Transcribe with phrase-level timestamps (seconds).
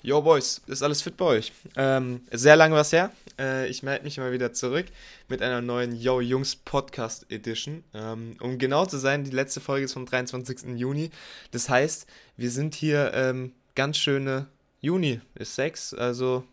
[0.00, 1.52] Yo Boys, ist alles fit bei euch?
[1.74, 3.10] Ähm, sehr lange was her.
[3.36, 4.86] Äh, ich melde mich mal wieder zurück
[5.26, 7.82] mit einer neuen Yo Jungs Podcast Edition.
[7.94, 10.78] Ähm, um genau zu sein, die letzte Folge ist vom 23.
[10.78, 11.10] Juni.
[11.50, 12.06] Das heißt,
[12.36, 14.46] wir sind hier ähm, ganz schöne
[14.80, 16.44] Juni ist sechs, also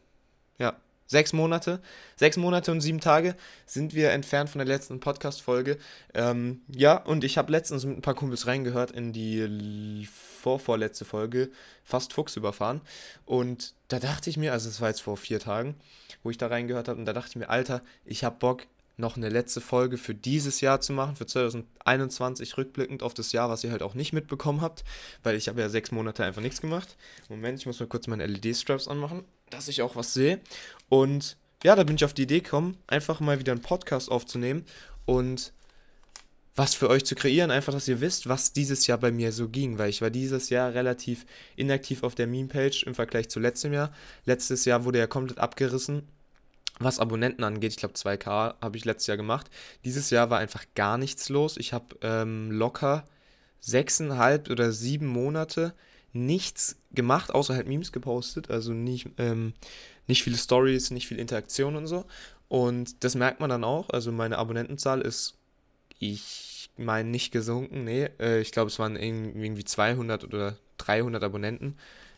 [0.57, 0.75] ja,
[1.05, 1.81] sechs Monate,
[2.15, 3.35] sechs Monate und sieben Tage
[3.67, 5.77] sind wir entfernt von der letzten Podcast-Folge.
[6.15, 10.07] Ähm, ja, und ich habe letztens mit ein paar Kumpels reingehört in die
[10.45, 11.49] vorvorletzte Folge,
[11.83, 12.81] fast Fuchs überfahren.
[13.25, 15.73] Und da dachte ich mir, also es war jetzt vor vier Tagen,
[16.21, 18.67] wo ich da reingehört habe, und da dachte ich mir, Alter, ich habe Bock,
[18.97, 23.49] noch eine letzte Folge für dieses Jahr zu machen, für 2021, rückblickend auf das Jahr,
[23.49, 24.83] was ihr halt auch nicht mitbekommen habt,
[25.23, 26.95] weil ich habe ja sechs Monate einfach nichts gemacht.
[27.27, 30.39] Moment, ich muss mal kurz meine LED-Straps anmachen, dass ich auch was sehe.
[30.89, 34.63] Und ja, da bin ich auf die Idee gekommen, einfach mal wieder einen Podcast aufzunehmen
[35.05, 35.51] und
[36.55, 39.49] was für euch zu kreieren, einfach, dass ihr wisst, was dieses Jahr bei mir so
[39.49, 43.73] ging, weil ich war dieses Jahr relativ inaktiv auf der Meme-Page im Vergleich zu letztem
[43.73, 43.91] Jahr.
[44.25, 46.03] Letztes Jahr wurde ja komplett abgerissen,
[46.79, 47.71] was Abonnenten angeht.
[47.71, 49.49] Ich glaube 2K habe ich letztes Jahr gemacht.
[49.83, 51.57] Dieses Jahr war einfach gar nichts los.
[51.57, 53.05] Ich habe ähm, locker
[53.59, 55.73] sechseinhalb oder sieben Monate
[56.13, 59.53] nichts gemacht, außer halt Memes gepostet, also nicht, ähm,
[60.07, 62.05] nicht viele Stories, nicht viel Interaktion und so.
[62.47, 63.89] Und das merkt man dann auch.
[63.89, 65.34] Also meine Abonnentenzahl ist
[65.99, 71.77] ich meine nicht gesunken, nee, äh, ich glaube es waren irgendwie 200 oder 300 Abonnenten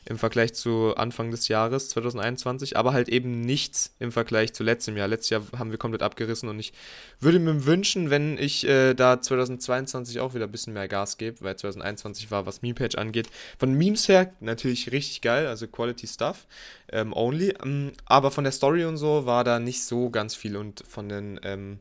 [0.10, 4.96] im Vergleich zu Anfang des Jahres 2021, aber halt eben nichts im Vergleich zu letztem
[4.96, 5.08] Jahr.
[5.08, 6.72] Letztes Jahr haben wir komplett abgerissen und ich
[7.20, 11.42] würde mir wünschen, wenn ich äh, da 2022 auch wieder ein bisschen mehr Gas gebe,
[11.42, 13.28] weil 2021 war, was Meme-Page angeht,
[13.60, 16.48] von Memes her natürlich richtig geil, also Quality Stuff
[16.90, 20.56] ähm, only, ähm, aber von der Story und so war da nicht so ganz viel
[20.56, 21.80] und von den ähm,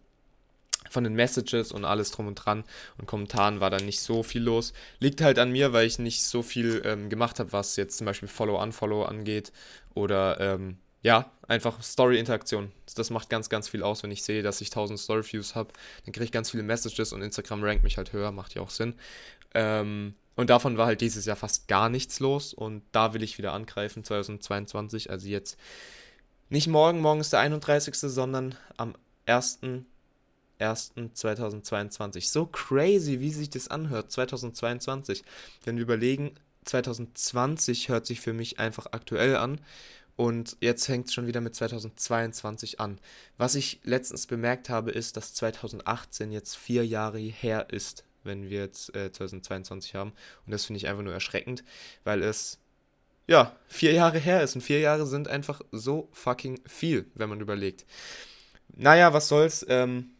[0.90, 2.64] von den Messages und alles drum und dran
[2.98, 4.72] und Kommentaren war da nicht so viel los.
[4.98, 8.04] Liegt halt an mir, weil ich nicht so viel ähm, gemacht habe, was jetzt zum
[8.06, 9.52] Beispiel Follow-Unfollow angeht
[9.94, 12.72] oder ähm, ja, einfach Story-Interaktion.
[12.96, 15.72] Das macht ganz, ganz viel aus, wenn ich sehe, dass ich 1000 Story-Views habe.
[16.04, 18.70] Dann kriege ich ganz viele Messages und Instagram rankt mich halt höher, macht ja auch
[18.70, 18.94] Sinn.
[19.54, 23.38] Ähm, und davon war halt dieses Jahr fast gar nichts los und da will ich
[23.38, 25.10] wieder angreifen, 2022.
[25.10, 25.58] Also jetzt
[26.50, 29.60] nicht morgen, morgen ist der 31., sondern am 1.
[30.60, 32.30] 1.2022.
[32.30, 35.22] So crazy, wie sich das anhört, 2022.
[35.64, 36.32] Wenn wir überlegen,
[36.64, 39.60] 2020 hört sich für mich einfach aktuell an
[40.16, 42.98] und jetzt hängt es schon wieder mit 2022 an.
[43.36, 48.60] Was ich letztens bemerkt habe, ist, dass 2018 jetzt vier Jahre her ist, wenn wir
[48.60, 50.12] jetzt äh, 2022 haben.
[50.46, 51.64] Und das finde ich einfach nur erschreckend,
[52.04, 52.58] weil es
[53.26, 57.40] ja vier Jahre her ist und vier Jahre sind einfach so fucking viel, wenn man
[57.40, 57.84] überlegt.
[58.74, 59.66] Naja, was soll's.
[59.68, 60.15] Ähm,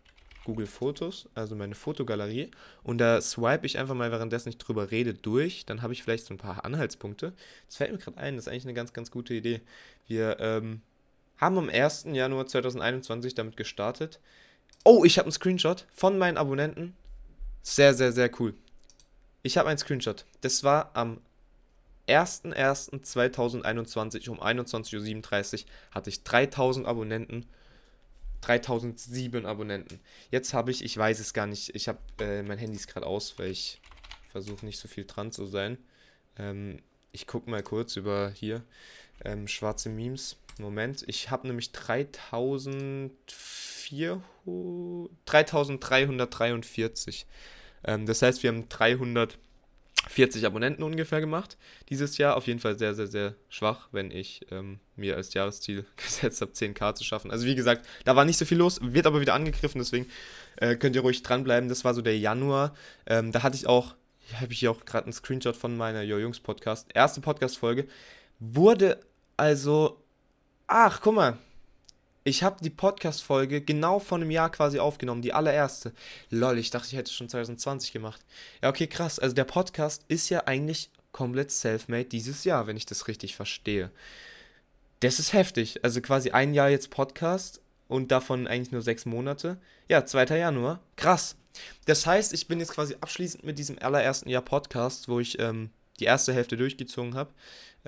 [0.47, 2.53] Google Fotos, also meine Fotogalerie.
[2.85, 5.67] Und da swipe ich einfach mal, währenddessen ich drüber rede, durch.
[5.67, 7.33] Dann habe ich vielleicht so ein paar Anhaltspunkte.
[7.67, 9.61] Das fällt mir gerade ein, das ist eigentlich eine ganz, ganz gute Idee.
[10.07, 10.83] Wir ähm,
[11.37, 12.07] haben am 1.
[12.13, 14.21] Januar 2021 damit gestartet.
[14.85, 16.95] Oh, ich habe einen Screenshot von meinen Abonnenten.
[17.63, 18.55] Sehr, sehr, sehr cool.
[19.43, 20.27] Ich habe einen Screenshot.
[20.43, 21.19] Das war am
[22.07, 27.47] 1.1.2021 um 21.37 Uhr hatte ich 3000 Abonnenten
[28.47, 30.01] 3007 Abonnenten.
[30.31, 33.07] Jetzt habe ich, ich weiß es gar nicht, ich habe, äh, mein Handy ist gerade
[33.07, 33.81] aus, weil ich
[34.31, 35.79] versuche nicht so viel dran zu sein.
[36.39, 36.79] Ähm,
[37.13, 38.63] ich gucke mal kurz über hier,
[39.25, 40.37] ähm, schwarze Memes.
[40.59, 44.23] Moment, ich habe nämlich 3400,
[45.27, 47.27] 3343.
[47.85, 49.39] Ähm, das heißt, wir haben 300
[50.09, 51.57] 40 Abonnenten ungefähr gemacht
[51.89, 52.37] dieses Jahr.
[52.37, 56.53] Auf jeden Fall sehr, sehr, sehr schwach, wenn ich ähm, mir als Jahresziel gesetzt habe,
[56.53, 57.31] 10k zu schaffen.
[57.31, 60.07] Also wie gesagt, da war nicht so viel los, wird aber wieder angegriffen, deswegen
[60.57, 61.69] äh, könnt ihr ruhig dranbleiben.
[61.69, 62.75] Das war so der Januar.
[63.07, 63.95] Ähm, da hatte ich auch,
[64.41, 67.87] habe ich hier auch gerade einen Screenshot von meiner Jo Jungs Podcast, erste Podcast-Folge,
[68.39, 69.01] wurde
[69.37, 70.03] also,
[70.67, 71.39] ach, guck mal,
[72.27, 75.93] ich habe die Podcast-Folge genau vor einem Jahr quasi aufgenommen, die allererste.
[76.29, 78.21] Lol, ich dachte, ich hätte schon 2020 gemacht.
[78.61, 79.21] Ja, okay, krass.
[79.21, 83.93] Also der Podcast ist ja eigentlich komplett self-made dieses Jahr, wenn ich das richtig verstehe.
[85.01, 85.85] Das ist heftig.
[85.85, 89.59] Also quasi ein Jahr jetzt Podcast und davon eigentlich nur sechs Monate.
[89.89, 90.37] Ja, 2.
[90.37, 90.81] Januar.
[90.97, 91.37] Krass.
[91.85, 95.71] Das heißt, ich bin jetzt quasi abschließend mit diesem allerersten Jahr Podcast, wo ich ähm,
[96.01, 97.31] die erste Hälfte durchgezogen habe.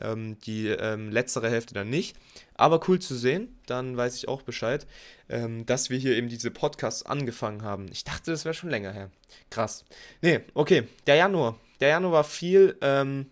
[0.00, 2.16] Ähm, die ähm, letztere Hälfte dann nicht.
[2.54, 4.86] Aber cool zu sehen, dann weiß ich auch Bescheid,
[5.28, 7.86] ähm, dass wir hier eben diese Podcasts angefangen haben.
[7.92, 9.10] Ich dachte, das wäre schon länger her.
[9.50, 9.84] Krass.
[10.22, 11.58] Nee, okay, der Januar.
[11.80, 13.26] Der Januar war viel, ähm,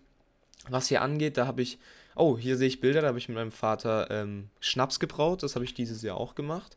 [0.69, 1.37] was hier angeht.
[1.37, 1.79] Da habe ich,
[2.15, 5.43] oh, hier sehe ich Bilder, da habe ich mit meinem Vater ähm, Schnaps gebraut.
[5.43, 6.75] Das habe ich dieses Jahr auch gemacht.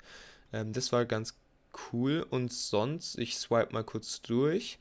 [0.53, 1.39] Ähm, das war ganz
[1.93, 2.27] cool.
[2.29, 4.79] Und sonst, ich swipe mal kurz durch.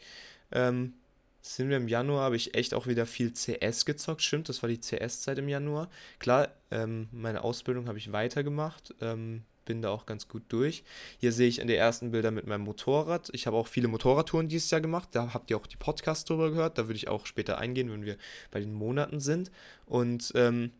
[0.51, 0.93] Ähm,
[1.41, 4.21] sind wir im Januar, habe ich echt auch wieder viel CS gezockt.
[4.21, 5.89] Stimmt, das war die CS-Zeit im Januar.
[6.19, 8.93] Klar, ähm, meine Ausbildung habe ich weitergemacht.
[9.01, 10.83] Ähm, bin da auch ganz gut durch.
[11.19, 13.29] Hier sehe ich in den ersten Bilder mit meinem Motorrad.
[13.33, 15.09] Ich habe auch viele Motorradtouren dieses Jahr gemacht.
[15.11, 16.79] Da habt ihr auch die Podcasts drüber gehört.
[16.79, 18.17] Da würde ich auch später eingehen, wenn wir
[18.49, 19.51] bei den Monaten sind.
[19.85, 20.71] Und ähm,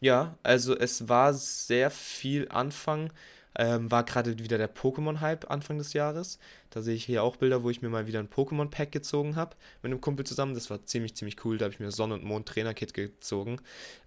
[0.00, 3.12] ja, also es war sehr viel Anfang
[3.58, 6.38] ähm, war gerade wieder der Pokémon-Hype Anfang des Jahres.
[6.70, 9.56] Da sehe ich hier auch Bilder, wo ich mir mal wieder ein Pokémon-Pack gezogen habe
[9.82, 10.54] mit einem Kumpel zusammen.
[10.54, 11.58] Das war ziemlich, ziemlich cool.
[11.58, 13.58] Da habe ich mir Sonne- und Mond-Trainer-Kit gezogen.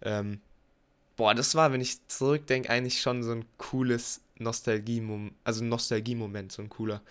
[0.01, 0.41] Ähm,
[1.15, 6.61] boah, das war, wenn ich zurückdenke, eigentlich schon so ein cooles Nostalgie-Moment, also Nostalgie-Moment, so
[6.61, 7.01] ein cooler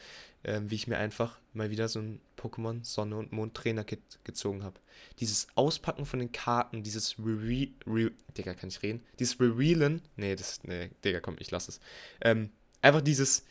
[0.45, 4.63] ähm, wie ich mir einfach mal wieder so ein Pokémon Sonne und Mond Trainer-Kit gezogen
[4.63, 4.79] habe.
[5.19, 7.69] Dieses Auspacken von den Karten, dieses Re...
[7.87, 9.03] Re Digga, kann ich reden?
[9.19, 11.81] Dieses Revealen, nee, das, nee, Digga, komm, ich lass es.
[12.21, 12.51] Ähm,
[12.83, 13.45] einfach dieses,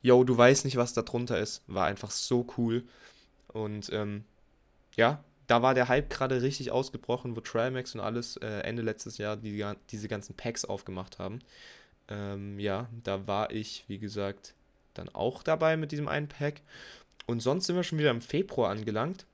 [0.00, 2.84] yo, du weißt nicht, was da drunter ist, war einfach so cool.
[3.48, 4.24] Und, ähm,
[4.96, 9.18] ja, da war der Hype gerade richtig ausgebrochen, wo Trimax und alles äh, Ende letztes
[9.18, 11.40] Jahr die, diese ganzen Packs aufgemacht haben.
[12.12, 14.54] Ähm, ja, da war ich, wie gesagt,
[14.92, 16.60] dann auch dabei mit diesem einen Pack.
[17.26, 19.24] Und sonst sind wir schon wieder im Februar angelangt.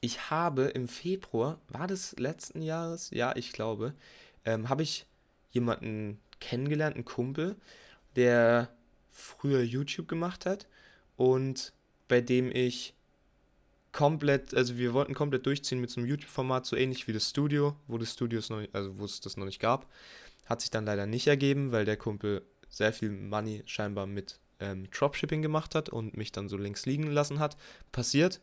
[0.00, 3.10] Ich habe im Februar, war das letzten Jahres?
[3.10, 3.94] Ja, ich glaube,
[4.44, 5.06] ähm, habe ich
[5.50, 7.56] jemanden kennengelernt, einen Kumpel,
[8.14, 8.68] der
[9.10, 10.68] früher YouTube gemacht hat
[11.16, 11.72] und
[12.06, 12.94] bei dem ich
[13.90, 17.74] komplett, also wir wollten komplett durchziehen mit so einem YouTube-Format, so ähnlich wie das Studio,
[17.88, 19.90] wo das Studios noch, also wo es das noch nicht gab.
[20.48, 24.90] Hat sich dann leider nicht ergeben, weil der Kumpel sehr viel Money scheinbar mit ähm,
[24.90, 27.56] Dropshipping gemacht hat und mich dann so links liegen lassen hat.
[27.92, 28.40] Passiert.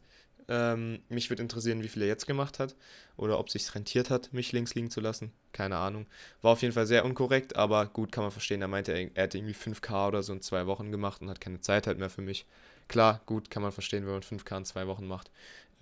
[0.48, 2.75] Ähm, mich würde interessieren, wie viel er jetzt gemacht hat
[3.18, 5.31] oder ob sich rentiert hat, mich links liegen zu lassen.
[5.54, 6.06] Keine Ahnung.
[6.44, 8.62] War auf jeden Fall sehr unkorrekt, aber gut kann man verstehen.
[8.62, 11.42] Er meinte, er, er hätte irgendwie 5K oder so in zwei Wochen gemacht und hat
[11.42, 12.46] keine Zeit halt mehr für mich.
[12.88, 15.31] Klar, gut kann man verstehen, wenn man 5K in zwei Wochen macht.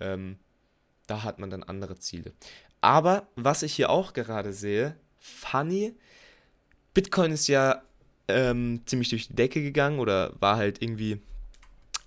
[0.00, 0.38] Ähm,
[1.06, 2.32] da hat man dann andere Ziele.
[2.80, 5.94] Aber was ich hier auch gerade sehe, funny,
[6.94, 7.82] Bitcoin ist ja
[8.28, 11.20] ähm, ziemlich durch die Decke gegangen oder war halt irgendwie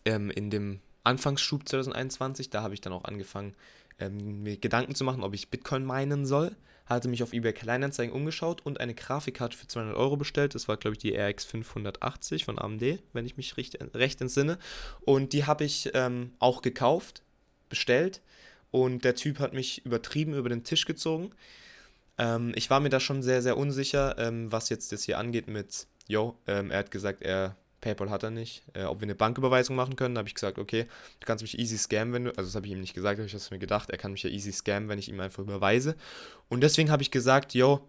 [0.05, 2.49] ähm, in dem Anfangsschub 2021.
[2.49, 3.53] Da habe ich dann auch angefangen,
[3.99, 6.55] ähm, mir Gedanken zu machen, ob ich Bitcoin meinen soll.
[6.85, 10.55] Hatte mich auf eBay Kleinanzeigen umgeschaut und eine Grafikkarte für 200 Euro bestellt.
[10.55, 14.57] Das war, glaube ich, die RX 580 von AMD, wenn ich mich recht, recht entsinne.
[15.01, 17.23] Und die habe ich ähm, auch gekauft,
[17.67, 18.21] bestellt.
[18.71, 21.31] Und der Typ hat mich übertrieben über den Tisch gezogen.
[22.17, 25.47] Ähm, ich war mir da schon sehr, sehr unsicher, ähm, was jetzt das hier angeht
[25.47, 29.15] mit yo, ähm, er hat gesagt, er PayPal hat er nicht, äh, ob wir eine
[29.15, 30.15] Banküberweisung machen können.
[30.15, 30.87] Da habe ich gesagt, okay,
[31.19, 33.27] du kannst mich easy scammen, wenn du, also das habe ich ihm nicht gesagt, habe
[33.27, 35.95] ich das mir gedacht, er kann mich ja easy scammen, wenn ich ihm einfach überweise.
[36.49, 37.87] Und deswegen habe ich gesagt, yo,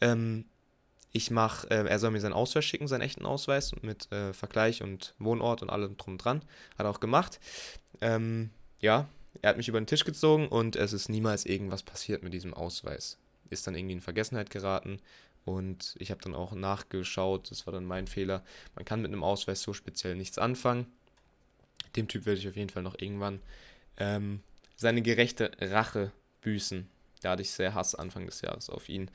[0.00, 0.44] ähm,
[1.12, 4.82] ich mache, äh, er soll mir seinen Ausweis schicken, seinen echten Ausweis mit äh, Vergleich
[4.82, 6.42] und Wohnort und allem drum und dran.
[6.78, 7.38] Hat er auch gemacht.
[8.00, 9.08] Ähm, ja,
[9.40, 12.54] er hat mich über den Tisch gezogen und es ist niemals irgendwas passiert mit diesem
[12.54, 13.18] Ausweis.
[13.52, 15.00] Ist dann irgendwie in Vergessenheit geraten.
[15.44, 18.44] Und ich habe dann auch nachgeschaut, das war dann mein Fehler.
[18.76, 20.86] Man kann mit einem Ausweis so speziell nichts anfangen.
[21.96, 23.40] Dem Typ werde ich auf jeden Fall noch irgendwann
[23.96, 24.40] ähm,
[24.76, 26.12] seine gerechte Rache
[26.42, 26.88] büßen.
[27.22, 29.10] Da hatte ich sehr Hass Anfang des Jahres auf ihn.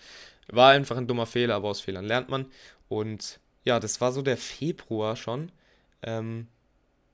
[0.47, 2.45] War einfach ein dummer Fehler, aber aus Fehlern lernt man.
[2.89, 5.51] Und ja, das war so der Februar schon.
[6.03, 6.47] Ähm,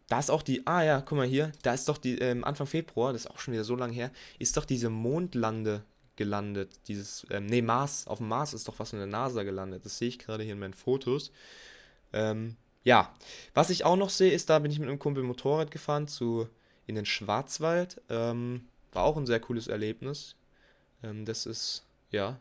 [0.08, 2.68] da ist auch die, ah ja, guck mal hier, da ist doch die, ähm, Anfang
[2.68, 5.84] Februar, das ist auch schon wieder so lange her, ist doch diese Mondlande
[6.16, 6.72] gelandet.
[6.88, 9.86] Dieses, ähm, nee, Mars, auf dem Mars ist doch was in der NASA gelandet.
[9.86, 11.32] Das sehe ich gerade hier in meinen Fotos.
[12.12, 13.14] Ähm, ja,
[13.54, 16.48] was ich auch noch sehe, ist, da bin ich mit einem Kumpel Motorrad gefahren zu,
[16.86, 18.02] in den Schwarzwald.
[18.10, 20.36] Ähm, war auch ein sehr cooles Erlebnis.
[21.02, 22.40] Ähm, das ist, ja,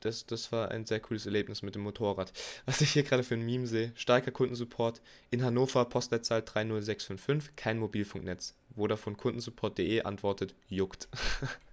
[0.00, 2.32] das, das war ein sehr cooles Erlebnis mit dem Motorrad.
[2.66, 7.78] Was ich hier gerade für ein Meme sehe, starker Kundensupport in Hannover, Postleitzahl 30655, kein
[7.78, 8.54] Mobilfunknetz.
[8.76, 11.08] Vodafone Kundensupport.de antwortet, juckt.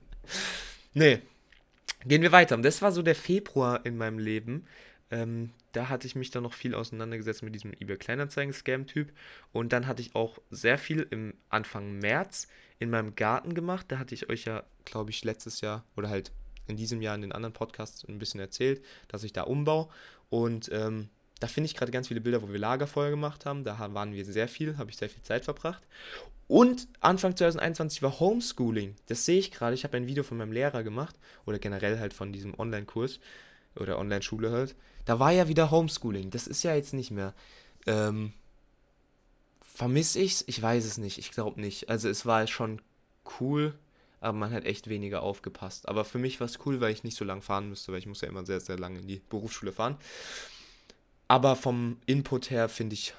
[0.94, 1.20] nee,
[2.06, 2.58] gehen wir weiter.
[2.58, 4.66] Das war so der Februar in meinem Leben.
[5.12, 9.12] Ähm, da hatte ich mich dann noch viel auseinandergesetzt mit diesem eBay Kleinanzeigen-Scam-Typ.
[9.52, 12.48] Und dann hatte ich auch sehr viel im Anfang März
[12.80, 13.88] in meinem Garten gemacht.
[13.90, 16.32] Da hatte ich euch ja, glaube ich, letztes Jahr oder halt
[16.68, 19.92] in diesem Jahr in den anderen Podcasts ein bisschen erzählt, dass ich da umbau.
[20.30, 23.64] Und ähm, da finde ich gerade ganz viele Bilder, wo wir Lagerfeuer gemacht haben.
[23.64, 25.84] Da waren wir sehr viel, habe ich sehr viel Zeit verbracht.
[26.48, 28.96] Und Anfang 2021 war Homeschooling.
[29.08, 29.74] Das sehe ich gerade.
[29.74, 31.16] Ich habe ein Video von meinem Lehrer gemacht
[31.46, 33.20] oder generell halt von diesem Online-Kurs
[33.76, 34.76] oder Online-Schule halt.
[35.06, 36.30] Da war ja wieder Homeschooling.
[36.30, 37.34] Das ist ja jetzt nicht mehr.
[37.88, 38.34] Ähm,
[39.62, 40.44] vermisse ich's?
[40.48, 41.18] Ich weiß es nicht.
[41.18, 41.90] Ich glaube nicht.
[41.90, 42.82] Also es war schon
[43.40, 43.74] cool,
[44.22, 45.88] aber man hat echt weniger aufgepasst.
[45.90, 48.08] Aber für mich war es cool, weil ich nicht so lange fahren müsste, weil ich
[48.08, 49.98] muss ja immer sehr, sehr lange in die Berufsschule fahren.
[51.28, 53.14] Aber vom Input her finde ich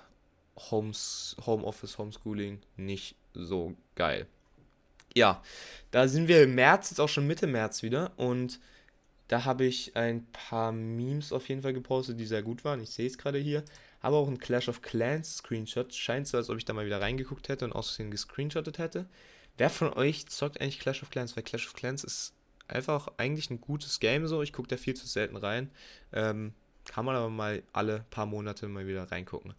[0.70, 4.26] Homes, Homeoffice, Homeschooling nicht so geil.
[5.14, 5.42] Ja,
[5.90, 8.12] da sind wir im März, jetzt auch schon Mitte März wieder.
[8.16, 8.60] Und
[9.28, 12.80] da habe ich ein paar Memes auf jeden Fall gepostet, die sehr gut waren.
[12.80, 13.64] Ich sehe es gerade hier.
[14.00, 15.92] Aber auch ein Clash of Clans Screenshot.
[15.94, 19.06] Scheint so, als ob ich da mal wieder reingeguckt hätte und außerdem gescreenshottet hätte.
[19.56, 21.34] Wer von euch zockt eigentlich Clash of Clans?
[21.34, 22.34] Weil Clash of Clans ist
[22.68, 24.42] einfach eigentlich ein gutes Game so.
[24.42, 25.70] Ich gucke da viel zu selten rein.
[26.12, 26.52] Ähm,
[26.86, 29.54] kann man aber mal alle paar Monate mal wieder reingucken.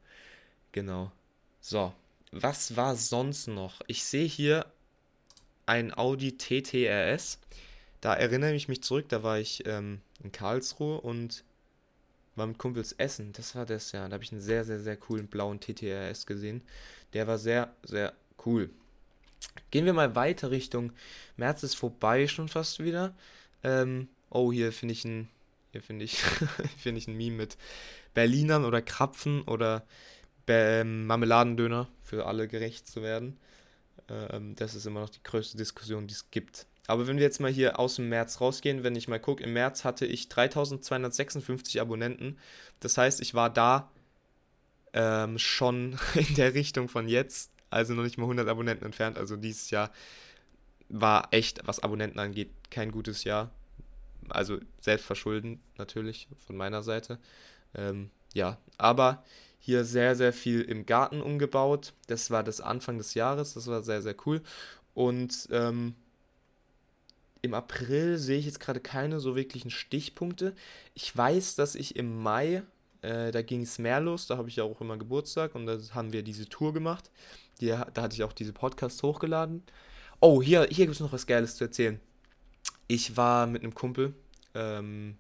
[0.72, 1.12] Genau.
[1.60, 1.94] So,
[2.32, 3.82] was war sonst noch?
[3.88, 4.66] Ich sehe hier
[5.66, 7.40] ein Audi TTRS.
[8.02, 11.44] Da erinnere ich mich zurück, da war ich ähm, in Karlsruhe und
[12.36, 13.34] war mit Kumpels essen.
[13.34, 14.08] Das war das ja.
[14.08, 16.62] Da habe ich einen sehr, sehr, sehr coolen blauen TTRS gesehen.
[17.14, 18.14] Der war sehr, sehr
[18.46, 18.70] cool.
[19.72, 20.94] Gehen wir mal weiter Richtung
[21.36, 23.14] März ist vorbei schon fast wieder.
[23.64, 25.28] Ähm, oh, hier finde ich ein
[25.72, 26.18] hier finde ich,
[26.78, 27.58] find ich ein Meme mit
[28.14, 29.86] Berlinern oder Krapfen oder
[30.48, 33.38] ähm, Marmeladendöner für alle gerecht zu werden.
[34.10, 36.68] Ähm, das ist immer noch die größte Diskussion, die es gibt.
[36.88, 39.54] Aber wenn wir jetzt mal hier aus dem März rausgehen, wenn ich mal gucke, im
[39.54, 42.38] März hatte ich 3256 Abonnenten.
[42.80, 43.92] Das heißt, ich war da
[44.94, 49.18] ähm, schon in der Richtung von jetzt, also noch nicht mal 100 Abonnenten entfernt.
[49.18, 49.92] Also dieses Jahr
[50.88, 53.52] war echt, was Abonnenten angeht, kein gutes Jahr
[54.30, 57.20] also selbst verschulden natürlich von meiner Seite.
[57.76, 59.24] Ähm, ja, aber
[59.60, 61.94] hier sehr, sehr viel im Garten umgebaut.
[62.08, 64.42] Das war das Anfang des Jahres, das war sehr, sehr cool.
[64.94, 65.96] Und ähm,
[67.42, 70.54] im April sehe ich jetzt gerade keine so wirklichen Stichpunkte.
[70.94, 72.64] Ich weiß, dass ich im Mai,
[73.02, 75.78] äh, da ging es mehr los, da habe ich ja auch immer Geburtstag und da
[75.94, 77.12] haben wir diese Tour gemacht.
[77.62, 79.64] Die, da hatte ich auch diese Podcasts hochgeladen.
[80.20, 82.00] Oh, hier, hier gibt es noch was Geiles zu erzählen
[82.88, 84.14] ich war mit einem Kumpel
[84.54, 85.18] ähm,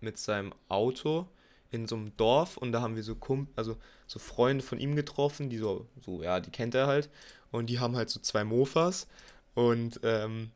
[0.00, 1.28] mit seinem Auto
[1.70, 4.96] in so einem Dorf und da haben wir so Kump also so Freunde von ihm
[4.96, 7.10] getroffen, die so, so, ja, die kennt er halt.
[7.50, 9.06] Und die haben halt so zwei Mofas.
[9.54, 10.50] Und ähm,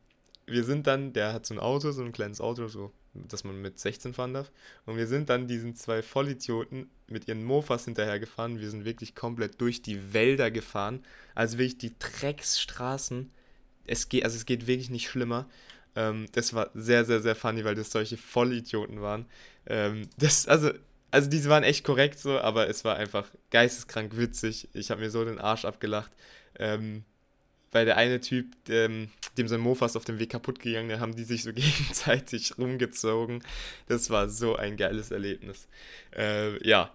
[0.45, 3.61] wir sind dann, der hat so ein Auto, so ein kleines Auto, so, dass man
[3.61, 4.51] mit 16 fahren darf.
[4.85, 8.59] Und wir sind dann diesen zwei Vollidioten mit ihren Mofas hinterhergefahren.
[8.59, 11.03] Wir sind wirklich komplett durch die Wälder gefahren.
[11.35, 13.31] Also wirklich die Drecksstraßen.
[13.85, 15.47] Es geht, also es geht wirklich nicht schlimmer.
[15.95, 19.25] Ähm, das war sehr, sehr, sehr funny, weil das solche Vollidioten waren.
[19.67, 20.71] Ähm, das, also,
[21.11, 24.69] also diese waren echt korrekt so, aber es war einfach geisteskrank witzig.
[24.73, 26.11] Ich habe mir so den Arsch abgelacht.
[26.59, 27.03] Ähm,
[27.73, 30.99] weil der eine Typ, dem, dem sein Mofa ist auf dem Weg kaputt gegangen, da
[30.99, 33.43] haben die sich so gegenseitig rumgezogen.
[33.87, 35.67] Das war so ein geiles Erlebnis.
[36.15, 36.91] Äh, ja.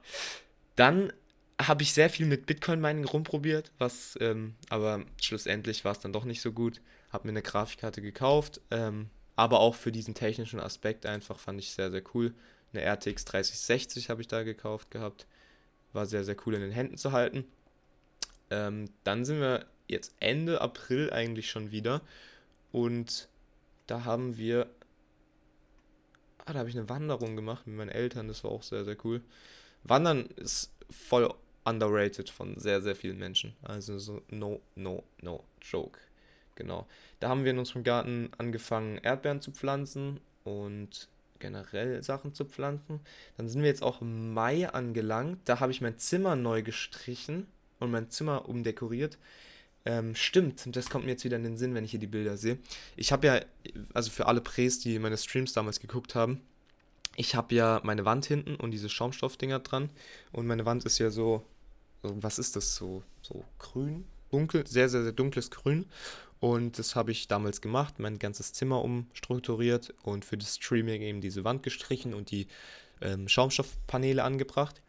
[0.77, 1.13] Dann
[1.61, 6.25] habe ich sehr viel mit Bitcoin-Mining rumprobiert, was, ähm, aber schlussendlich war es dann doch
[6.25, 11.07] nicht so gut habe mir eine Grafikkarte gekauft, ähm, aber auch für diesen technischen Aspekt
[11.07, 12.35] einfach fand ich sehr, sehr cool.
[12.73, 15.27] Eine RTX 3060 habe ich da gekauft gehabt.
[15.93, 17.45] War sehr, sehr cool in den Händen zu halten.
[18.51, 22.03] Ähm, dann sind wir jetzt Ende April eigentlich schon wieder
[22.73, 23.29] und
[23.87, 24.69] da haben wir,
[26.45, 28.97] ah, da habe ich eine Wanderung gemacht mit meinen Eltern, das war auch sehr, sehr
[29.05, 29.23] cool.
[29.85, 31.33] Wandern ist voll
[31.65, 33.55] underrated von sehr, sehr vielen Menschen.
[33.63, 35.99] Also so no, no, no joke.
[36.59, 36.89] Genau.
[37.21, 42.99] Da haben wir in unserem Garten angefangen, Erdbeeren zu pflanzen und generell Sachen zu pflanzen.
[43.37, 45.39] Dann sind wir jetzt auch im Mai angelangt.
[45.45, 47.47] Da habe ich mein Zimmer neu gestrichen
[47.79, 49.19] und mein Zimmer umdekoriert.
[49.85, 52.37] Ähm, stimmt, das kommt mir jetzt wieder in den Sinn, wenn ich hier die Bilder
[52.37, 52.59] sehe.
[52.97, 53.41] Ich habe ja,
[53.95, 56.41] also für alle Prés, die meine Streams damals geguckt haben,
[57.15, 59.91] ich habe ja meine Wand hinten und diese Schaumstoffdinger dran.
[60.33, 61.45] Und meine Wand ist ja so,
[62.03, 65.87] so was ist das, so, so grün, dunkel, sehr, sehr, sehr dunkles Grün.
[66.41, 71.21] Und das habe ich damals gemacht, mein ganzes Zimmer umstrukturiert und für das Streaming eben
[71.21, 72.47] diese Wand gestrichen und die
[73.01, 74.81] ähm, Schaumstoffpaneele angebracht.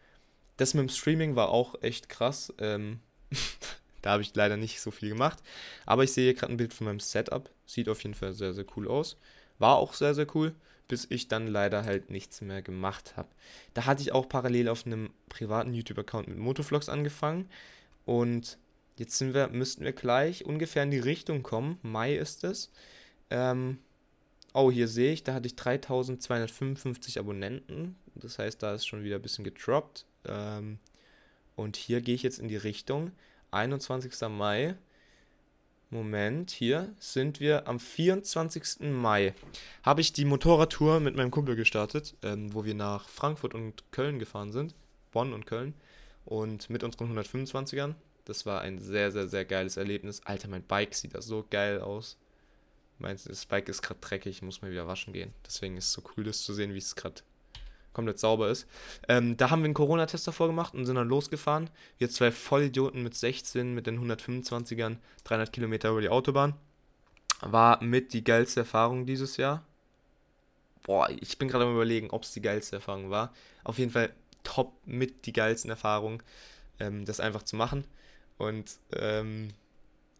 [0.58, 2.53] Das mit dem Streaming war auch echt krass.
[2.60, 3.00] Ähm,
[4.01, 5.39] da habe ich leider nicht so viel gemacht.
[5.86, 7.50] Aber ich sehe hier gerade ein Bild von meinem Setup.
[7.65, 9.18] Sieht auf jeden Fall sehr, sehr cool aus.
[9.58, 10.53] War auch sehr, sehr cool,
[10.88, 13.29] bis ich dann leider halt nichts mehr gemacht habe.
[13.74, 17.50] Da hatte ich auch parallel auf einem privaten YouTube-Account mit Motovlogs angefangen.
[18.06, 18.58] Und
[19.00, 21.79] Jetzt sind wir, müssten wir gleich ungefähr in die Richtung kommen.
[21.84, 22.70] Mai ist es.
[23.29, 23.77] Ähm,
[24.53, 27.96] oh, hier sehe ich, da hatte ich 3255 Abonnenten.
[28.15, 30.06] Das heißt, da ist schon wieder ein bisschen gedroppt.
[30.25, 30.79] Ähm,
[31.56, 33.12] und hier gehe ich jetzt in die Richtung
[33.51, 34.27] 21.
[34.27, 34.75] Mai.
[35.91, 38.82] Moment, hier sind wir am 24.
[38.91, 39.34] Mai.
[39.82, 44.20] Habe ich die Motorradtour mit meinem Kumpel gestartet, ähm, wo wir nach Frankfurt und Köln
[44.20, 44.75] gefahren sind.
[45.12, 45.74] Bonn und Köln.
[46.25, 47.96] Und mit unseren 125ern.
[48.26, 50.22] Das war ein sehr, sehr, sehr geiles Erlebnis.
[50.26, 52.18] Alter, mein Bike sieht da so geil aus.
[53.00, 55.34] Mein das Bike ist gerade dreckig, muss mal wieder waschen gehen.
[55.46, 57.22] Deswegen ist es so cool, das zu sehen, wie es gerade
[57.94, 58.68] komplett sauber ist.
[59.08, 61.70] Ähm, da haben wir einen Corona-Test davor gemacht und sind dann losgefahren.
[61.98, 66.54] Wir zwei Vollidioten mit 16, mit den 125ern, 300 Kilometer über die Autobahn.
[67.42, 69.64] War mit die geilste Erfahrung dieses Jahr.
[70.84, 73.34] Boah, ich bin gerade am überlegen, ob es die geilste Erfahrung war.
[73.64, 76.22] Auf jeden Fall top mit die geilsten Erfahrungen,
[76.80, 77.86] ähm, das einfach zu machen.
[78.39, 79.50] Und ähm,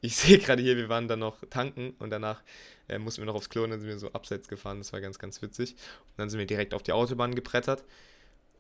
[0.02, 2.44] ich sehe gerade hier, wir waren dann noch tanken und danach
[2.88, 4.78] äh, mussten wir noch aufs Klo und dann sind wir so abseits gefahren.
[4.78, 5.72] Das war ganz, ganz witzig.
[5.72, 7.84] Und dann sind wir direkt auf die Autobahn gebrettert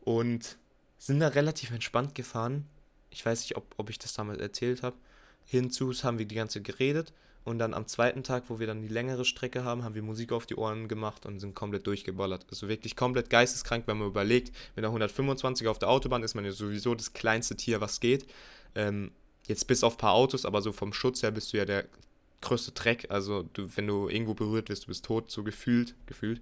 [0.01, 0.57] und
[0.97, 2.65] sind da relativ entspannt gefahren.
[3.11, 4.95] Ich weiß nicht, ob, ob ich das damals erzählt habe.
[5.45, 7.13] Hinzu haben wir die ganze geredet
[7.43, 10.31] und dann am zweiten Tag, wo wir dann die längere Strecke haben, haben wir Musik
[10.31, 12.45] auf die Ohren gemacht und sind komplett durchgeballert.
[12.49, 16.45] Also wirklich komplett geisteskrank, wenn man überlegt, mit einer 125 auf der Autobahn ist man
[16.45, 18.27] ja sowieso das kleinste Tier, was geht.
[18.75, 19.11] Ähm,
[19.49, 21.85] jetzt bis auf ein paar Autos, aber so vom Schutz her bist du ja der
[22.41, 23.07] größte Dreck.
[23.09, 26.41] Also du, wenn du irgendwo berührt wirst, du bist tot, so gefühlt, gefühlt.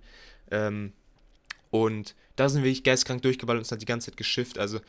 [0.51, 0.93] Ähm,
[1.71, 4.59] und da sind wir geistkrank durchgeballert und es hat die ganze Zeit geschifft.
[4.59, 4.79] Also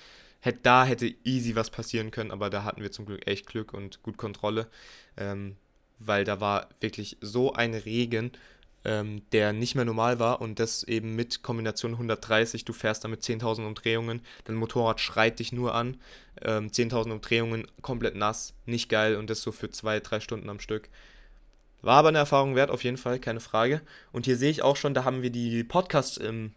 [0.41, 3.73] hätte, da hätte easy was passieren können, aber da hatten wir zum Glück echt Glück
[3.73, 4.69] und gut Kontrolle.
[5.17, 5.57] Ähm,
[6.01, 8.33] weil da war wirklich so ein Regen,
[8.89, 13.09] ähm, der nicht mehr normal war und das eben mit Kombination 130, du fährst da
[13.09, 15.99] mit 10.000 Umdrehungen, dein Motorrad schreit dich nur an,
[16.41, 20.59] ähm, 10.000 Umdrehungen, komplett nass, nicht geil und das so für zwei, drei Stunden am
[20.59, 20.89] Stück.
[21.83, 23.83] War aber eine Erfahrung wert, auf jeden Fall, keine Frage.
[24.11, 26.53] Und hier sehe ich auch schon, da haben wir die Podcasts im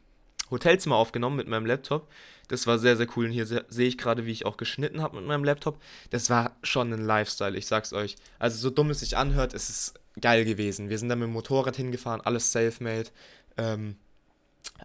[0.49, 2.07] Hotelzimmer aufgenommen mit meinem Laptop.
[2.47, 3.25] Das war sehr, sehr cool.
[3.25, 5.79] Und hier sehe ich gerade, wie ich auch geschnitten habe mit meinem Laptop.
[6.09, 8.15] Das war schon ein Lifestyle, ich sag's euch.
[8.39, 10.89] Also so dumm es sich anhört, es ist geil gewesen.
[10.89, 13.09] Wir sind da mit dem Motorrad hingefahren, alles self-made.
[13.57, 13.95] Ähm,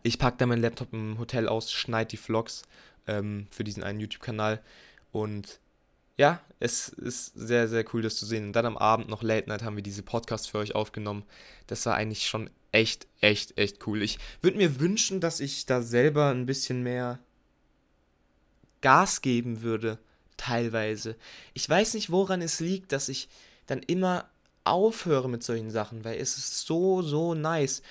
[0.03, 2.63] ich packe da meinen Laptop im Hotel aus, schneide die Vlogs
[3.07, 4.63] ähm, für diesen einen YouTube-Kanal.
[5.13, 5.61] Und
[6.17, 8.47] ja, es ist sehr, sehr cool, das zu sehen.
[8.47, 11.25] Und dann am Abend noch Late Night haben wir diese Podcast für euch aufgenommen.
[11.67, 14.03] Das war eigentlich schon echt, echt, echt cool.
[14.03, 17.19] Ich würde mir wünschen, dass ich da selber ein bisschen mehr
[18.81, 19.99] Gas geben würde,
[20.37, 21.17] teilweise.
[21.55, 23.29] Ich weiß nicht, woran es liegt, dass ich
[23.67, 24.29] dann immer
[24.67, 27.83] aufhöre mit solchen Sachen, weil es ist so, so nice.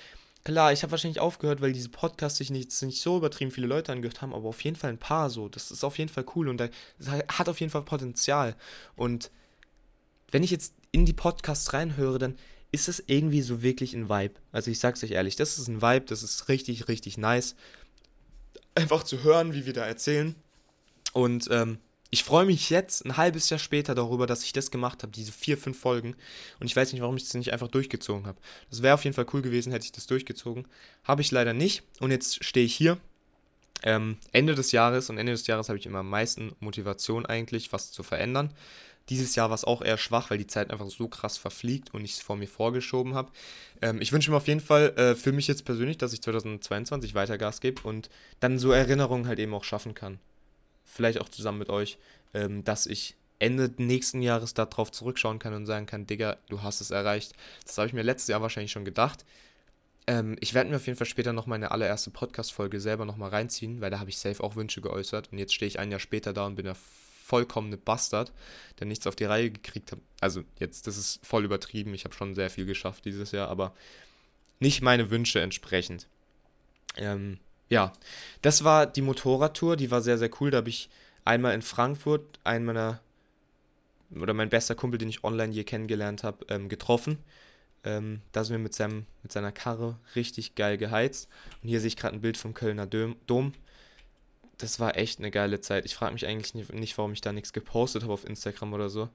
[0.44, 3.90] Klar, ich habe wahrscheinlich aufgehört, weil diese Podcasts sich nicht, nicht so übertrieben viele Leute
[3.90, 5.48] angehört haben, aber auf jeden Fall ein paar so.
[5.48, 6.70] Das ist auf jeden Fall cool und das
[7.28, 8.54] hat auf jeden Fall Potenzial.
[8.94, 9.30] Und
[10.30, 12.36] wenn ich jetzt in die Podcasts reinhöre, dann
[12.70, 14.34] ist es irgendwie so wirklich ein Vibe.
[14.52, 17.56] Also ich sag's euch ehrlich, das ist ein Vibe, das ist richtig, richtig nice.
[18.74, 20.34] Einfach zu hören, wie wir da erzählen.
[21.12, 21.78] Und ähm,
[22.10, 25.32] ich freue mich jetzt ein halbes Jahr später darüber, dass ich das gemacht habe, diese
[25.32, 26.14] vier, fünf Folgen.
[26.60, 28.38] Und ich weiß nicht, warum ich das nicht einfach durchgezogen habe.
[28.70, 30.66] Das wäre auf jeden Fall cool gewesen, hätte ich das durchgezogen.
[31.04, 31.82] Habe ich leider nicht.
[32.00, 32.98] Und jetzt stehe ich hier.
[33.82, 37.72] Ähm, Ende des Jahres und Ende des Jahres habe ich immer am meisten Motivation eigentlich,
[37.72, 38.52] was zu verändern.
[39.08, 42.04] Dieses Jahr war es auch eher schwach, weil die Zeit einfach so krass verfliegt und
[42.04, 43.30] ich es vor mir vorgeschoben habe.
[43.82, 47.14] Ähm, ich wünsche mir auf jeden Fall äh, für mich jetzt persönlich, dass ich 2022
[47.14, 48.08] weiter Gas gebe und
[48.40, 50.18] dann so Erinnerungen halt eben auch schaffen kann
[50.86, 51.98] vielleicht auch zusammen mit euch,
[52.32, 56.80] ähm, dass ich Ende nächsten Jahres darauf zurückschauen kann und sagen kann, Digga, du hast
[56.80, 57.34] es erreicht.
[57.66, 59.26] Das habe ich mir letztes Jahr wahrscheinlich schon gedacht.
[60.06, 63.80] Ähm, ich werde mir auf jeden Fall später noch meine allererste Podcast-Folge selber nochmal reinziehen,
[63.80, 65.32] weil da habe ich safe auch Wünsche geäußert.
[65.32, 66.76] Und jetzt stehe ich ein Jahr später da und bin der
[67.24, 68.32] vollkommene Bastard,
[68.78, 69.98] der nichts auf die Reihe gekriegt hat.
[70.20, 71.92] Also jetzt, das ist voll übertrieben.
[71.92, 73.74] Ich habe schon sehr viel geschafft dieses Jahr, aber
[74.60, 76.06] nicht meine Wünsche entsprechend.
[76.96, 77.92] Ähm, ja,
[78.42, 80.50] das war die Motorradtour, die war sehr, sehr cool.
[80.50, 80.88] Da habe ich
[81.24, 83.00] einmal in Frankfurt einen meiner,
[84.14, 87.18] oder mein bester Kumpel, den ich online je kennengelernt habe, ähm, getroffen.
[87.84, 91.28] Ähm, da sind wir mit, seinem, mit seiner Karre richtig geil geheizt.
[91.62, 93.52] Und hier sehe ich gerade ein Bild vom Kölner Dom.
[94.58, 95.84] Das war echt eine geile Zeit.
[95.84, 99.08] Ich frage mich eigentlich nicht, warum ich da nichts gepostet habe auf Instagram oder so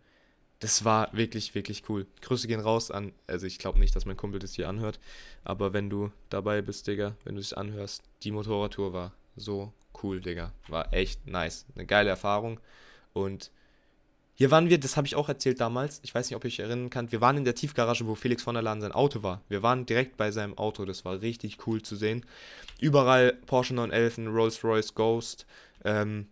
[0.62, 2.06] das war wirklich, wirklich cool.
[2.21, 5.00] Grüße gehen raus an, also ich glaube nicht, dass mein Kumpel das hier anhört,
[5.43, 10.21] aber wenn du dabei bist, Digga, wenn du es anhörst, die Motorradtour war so cool,
[10.21, 10.54] Digga.
[10.67, 11.65] War echt nice.
[11.76, 12.60] Eine geile Erfahrung.
[13.13, 13.52] Und
[14.36, 16.89] hier waren wir, das habe ich auch erzählt damals, ich weiß nicht, ob euch erinnern
[16.89, 19.41] könnt, wir waren in der Tiefgarage, wo Felix von der Lahn sein Auto war.
[19.50, 22.26] Wir waren direkt bei seinem Auto, das war richtig cool zu sehen.
[22.80, 25.45] Überall Porsche 911, Rolls-Royce Ghost,
[25.84, 26.28] ähm,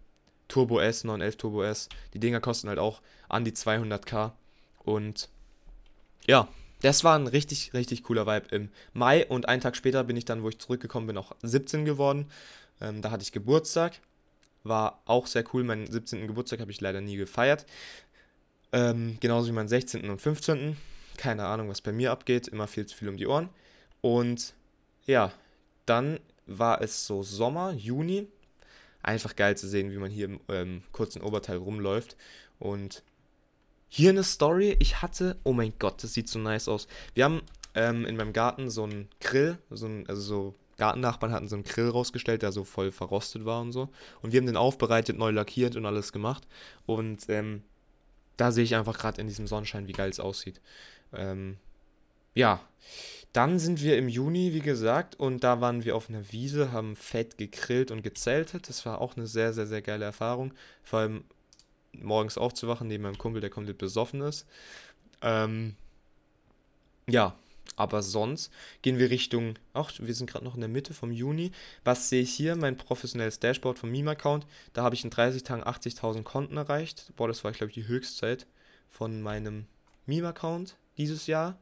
[0.49, 1.87] Turbo S, 911 Turbo S.
[2.13, 4.31] Die Dinger kosten halt auch an die 200k.
[4.83, 5.29] Und
[6.27, 6.49] ja,
[6.81, 9.25] das war ein richtig, richtig cooler Vibe im Mai.
[9.25, 12.29] Und einen Tag später bin ich dann, wo ich zurückgekommen bin, auch 17 geworden.
[12.81, 13.99] Ähm, da hatte ich Geburtstag.
[14.63, 15.63] War auch sehr cool.
[15.63, 16.27] Meinen 17.
[16.27, 17.65] Geburtstag habe ich leider nie gefeiert.
[18.71, 20.09] Ähm, genauso wie meinen 16.
[20.09, 20.77] und 15.
[21.17, 22.47] Keine Ahnung, was bei mir abgeht.
[22.47, 23.49] Immer viel zu viel um die Ohren.
[24.01, 24.53] Und
[25.05, 25.31] ja,
[25.85, 28.27] dann war es so Sommer, Juni.
[29.01, 32.17] Einfach geil zu sehen, wie man hier im ähm, kurzen Oberteil rumläuft.
[32.59, 33.03] Und
[33.87, 34.75] hier eine Story.
[34.79, 36.87] Ich hatte, oh mein Gott, das sieht so nice aus.
[37.13, 37.41] Wir haben
[37.75, 41.65] ähm, in meinem Garten so einen Grill, so ein, also so Gartennachbarn hatten so einen
[41.65, 43.89] Grill rausgestellt, der so voll verrostet war und so.
[44.21, 46.47] Und wir haben den aufbereitet, neu lackiert und alles gemacht.
[46.85, 47.63] Und ähm,
[48.37, 50.61] da sehe ich einfach gerade in diesem Sonnenschein, wie geil es aussieht.
[51.13, 51.57] Ähm,
[52.33, 52.61] ja,
[53.33, 56.95] dann sind wir im Juni, wie gesagt, und da waren wir auf einer Wiese, haben
[56.95, 58.69] fett gegrillt und gezeltet.
[58.69, 60.53] Das war auch eine sehr, sehr, sehr geile Erfahrung.
[60.83, 61.23] Vor allem
[61.93, 64.47] morgens aufzuwachen neben meinem Kumpel, der komplett besoffen ist.
[65.21, 65.75] Ähm,
[67.07, 67.35] ja,
[67.75, 71.51] aber sonst gehen wir Richtung, ach, wir sind gerade noch in der Mitte vom Juni.
[71.83, 72.55] Was sehe ich hier?
[72.55, 74.45] Mein professionelles Dashboard vom Meme-Account.
[74.73, 77.13] Da habe ich in 30 Tagen 80.000 Konten erreicht.
[77.15, 78.47] Boah, das war, glaube ich, die Höchstzeit
[78.89, 79.65] von meinem
[80.07, 81.57] Meme-Account dieses Jahr.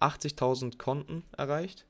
[0.00, 1.84] 80.000 Konten erreicht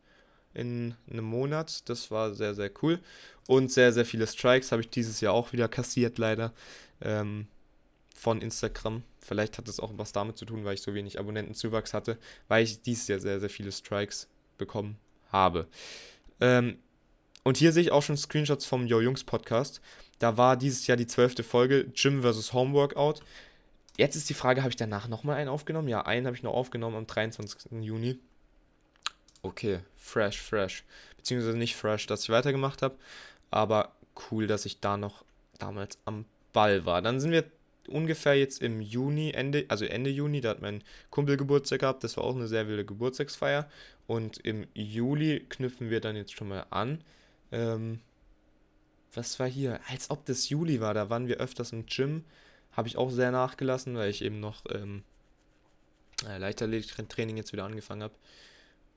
[0.55, 1.88] in einem Monat.
[1.88, 3.01] Das war sehr, sehr cool.
[3.47, 6.53] Und sehr, sehr viele Strikes habe ich dieses Jahr auch wieder kassiert, leider.
[7.01, 7.47] Ähm,
[8.18, 9.05] von Instagram.
[9.21, 12.18] Vielleicht hat es auch was damit zu tun, weil ich so wenig Abonnentenzuwachs hatte,
[12.49, 14.99] weil ich dieses Jahr sehr, sehr viele Strikes bekommen
[15.31, 15.68] habe.
[16.40, 16.79] Ähm,
[17.44, 19.81] und hier sehe ich auch schon Screenshots vom Yo Jungs Podcast.
[20.18, 22.53] Da war dieses Jahr die zwölfte Folge Gym vs.
[22.53, 23.21] Homeworkout.
[23.99, 25.89] Jetzt ist die Frage, habe ich danach nochmal einen aufgenommen?
[25.89, 27.83] Ja, einen habe ich noch aufgenommen am 23.
[27.83, 28.19] Juni.
[29.43, 30.85] Okay, fresh, fresh.
[31.17, 32.97] Beziehungsweise nicht fresh, dass ich weitergemacht habe,
[33.51, 33.93] aber
[34.31, 35.25] cool, dass ich da noch
[35.59, 37.03] damals am Ball war.
[37.03, 37.45] Dann sind wir
[37.89, 42.17] ungefähr jetzt im Juni, Ende, also Ende Juni, da hat mein Kumpel Geburtstag gehabt, das
[42.17, 43.69] war auch eine sehr wilde Geburtstagsfeier.
[44.07, 47.03] Und im Juli knüpfen wir dann jetzt schon mal an.
[47.51, 48.01] Ähm,
[49.13, 49.81] was war hier?
[49.89, 52.25] Als ob das Juli war, da waren wir öfters im Gym.
[52.79, 55.03] Habe ich auch sehr nachgelassen, weil ich eben noch ähm,
[56.25, 58.14] äh, Leichtathletik-Training jetzt wieder angefangen habe.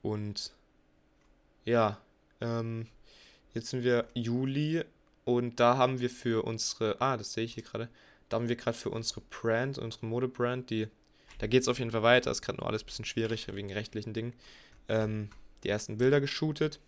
[0.02, 0.52] Und
[1.64, 2.00] ja,
[2.40, 2.86] ähm,
[3.54, 4.84] jetzt sind wir Juli
[5.24, 7.88] und da haben wir für unsere, ah, das sehe ich hier gerade,
[8.28, 10.86] da haben wir gerade für unsere Brand, unsere Modebrand, die,
[11.38, 13.72] da geht es auf jeden Fall weiter, ist gerade nur alles ein bisschen schwierig wegen
[13.72, 14.32] rechtlichen Dingen,
[14.88, 15.30] ähm,
[15.64, 16.78] die ersten Bilder geshootet.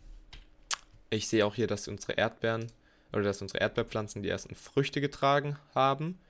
[1.10, 2.70] Ich sehe auch hier, dass unsere Erdbeeren
[3.12, 6.20] oder dass unsere Erdbeerpflanzen die ersten Früchte getragen haben.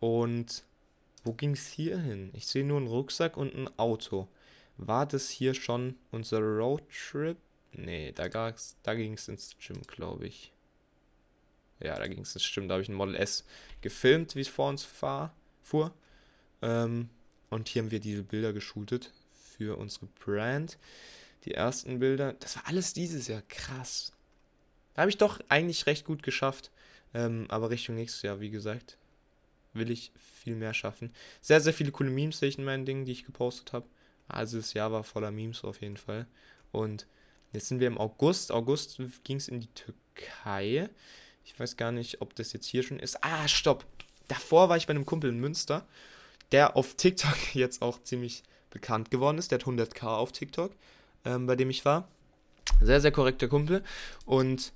[0.00, 0.64] Und
[1.24, 2.30] wo ging es hier hin?
[2.32, 4.28] Ich sehe nur einen Rucksack und ein Auto.
[4.78, 7.36] War das hier schon unser Roadtrip?
[7.72, 10.52] Nee, da, da ging es ins Gym, glaube ich.
[11.78, 12.70] Ja, da ging es, das stimmt.
[12.70, 13.44] Da habe ich ein Model S
[13.80, 15.92] gefilmt, wie es vor uns fahr, fuhr.
[16.62, 17.08] Ähm,
[17.50, 20.78] und hier haben wir diese Bilder geshootet für unsere Brand.
[21.44, 24.12] Die ersten Bilder, das war alles dieses Jahr krass.
[24.94, 26.70] Da habe ich doch eigentlich recht gut geschafft.
[27.12, 28.98] Ähm, aber Richtung nächstes Jahr, wie gesagt,
[29.72, 31.12] will ich viel mehr schaffen.
[31.40, 33.86] Sehr, sehr viele coole Memes sehe ich in meinen Dingen, die ich gepostet habe.
[34.28, 36.26] Also das Jahr war voller Memes auf jeden Fall.
[36.72, 37.06] Und
[37.52, 38.52] jetzt sind wir im August.
[38.52, 40.88] August ging es in die Türkei.
[41.44, 43.22] Ich weiß gar nicht, ob das jetzt hier schon ist.
[43.24, 43.84] Ah, stopp.
[44.28, 45.86] Davor war ich bei einem Kumpel in Münster,
[46.52, 49.50] der auf TikTok jetzt auch ziemlich bekannt geworden ist.
[49.50, 50.72] Der hat 100k auf TikTok,
[51.24, 52.08] ähm, bei dem ich war.
[52.80, 53.82] Sehr, sehr korrekter Kumpel.
[54.24, 54.72] Und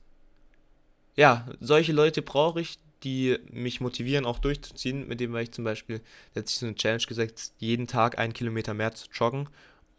[1.17, 5.07] ja, solche Leute brauche ich, die mich motivieren, auch durchzuziehen.
[5.07, 6.01] Mit dem war ich zum Beispiel,
[6.35, 9.49] der hat sich so eine Challenge gesetzt, jeden Tag einen Kilometer mehr zu joggen.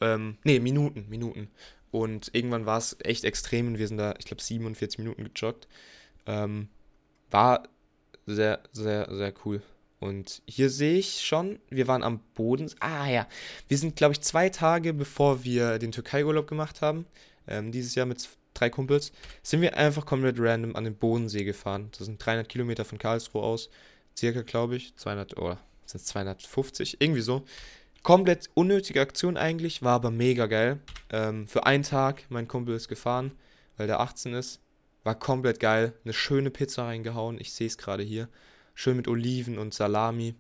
[0.02, 1.50] Ähm, nee, Minuten, Minuten.
[1.92, 5.68] Und irgendwann war es echt extrem und wir sind da, ich glaube, 47 Minuten gejoggt.
[6.26, 6.68] Ähm,
[7.32, 7.70] war
[8.26, 9.62] sehr, sehr, sehr cool.
[10.00, 12.70] Und hier sehe ich schon, wir waren am Boden.
[12.80, 13.28] Ah ja,
[13.68, 17.06] wir sind, glaube ich, zwei Tage bevor wir den Türkei-Urlaub gemacht haben,
[17.48, 19.12] ähm, dieses Jahr mit drei Kumpels,
[19.44, 21.90] sind wir einfach komplett random an den Bodensee gefahren.
[21.98, 23.70] Das sind 300 Kilometer von Karlsruhe aus,
[24.18, 27.46] circa, glaube ich, 200 oder sind es 250, irgendwie so.
[28.02, 30.80] Komplett unnötige Aktion eigentlich, war aber mega geil.
[31.10, 33.32] Ähm, für einen Tag, mein Kumpel ist gefahren,
[33.78, 34.60] weil der 18 ist.
[35.04, 35.94] War komplett geil.
[36.04, 37.40] Eine schöne Pizza reingehauen.
[37.40, 38.28] Ich sehe es gerade hier.
[38.74, 40.36] Schön mit Oliven und Salami.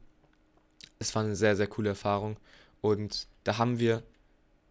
[0.97, 2.37] Es war eine sehr, sehr coole Erfahrung.
[2.81, 4.01] Und da haben wir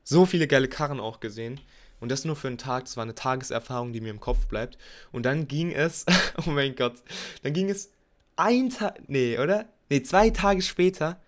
[0.02, 1.60] so viele geile Karren auch gesehen.
[2.04, 2.84] Und das nur für einen Tag.
[2.84, 4.76] Das war eine Tageserfahrung, die mir im Kopf bleibt.
[5.10, 6.04] Und dann ging es,
[6.46, 7.02] oh mein Gott,
[7.42, 7.92] dann ging es
[8.36, 9.70] ein Tag, nee, oder?
[9.88, 11.18] Nee, zwei Tage später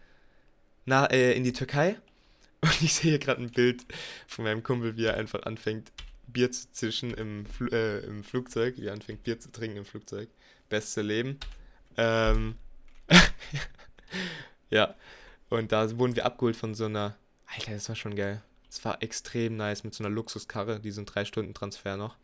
[0.84, 1.96] na, äh, in die Türkei.
[2.60, 3.86] Und ich sehe hier gerade ein Bild
[4.28, 5.92] von meinem Kumpel, wie er einfach anfängt,
[6.26, 9.86] Bier zu zischen im, Fl äh, im Flugzeug, wie er anfängt Bier zu trinken im
[9.86, 10.28] Flugzeug.
[10.68, 11.38] Beste Leben.
[11.96, 12.56] Ähm
[14.68, 14.94] ja,
[15.48, 18.42] und da wurden wir abgeholt von so einer, Alter, das war schon geil.
[18.76, 22.18] Es war extrem nice mit so einer Luxuskarre, diesen 3-Stunden-Transfer noch.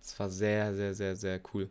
[0.00, 1.68] Das war sehr, sehr, sehr, sehr cool.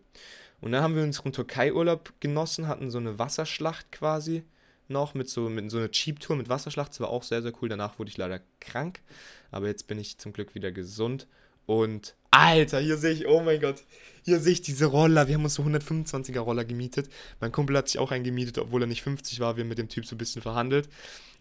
[0.62, 4.44] Und dann haben wir unseren Türkei-Urlaub genossen, hatten so eine Wasserschlacht quasi
[4.88, 6.92] noch mit so, mit so einer Cheap-Tour mit Wasserschlacht.
[6.92, 7.70] Das war auch sehr, sehr cool.
[7.70, 9.02] Danach wurde ich leider krank.
[9.50, 11.28] Aber jetzt bin ich zum Glück wieder gesund.
[11.70, 13.84] Und Alter, hier sehe ich, oh mein Gott,
[14.24, 15.28] hier sehe ich diese Roller.
[15.28, 17.12] Wir haben uns so 125er Roller gemietet.
[17.40, 19.56] Mein Kumpel hat sich auch einen gemietet, obwohl er nicht 50 war.
[19.56, 20.90] Wir haben mit dem Typ so ein bisschen verhandelt.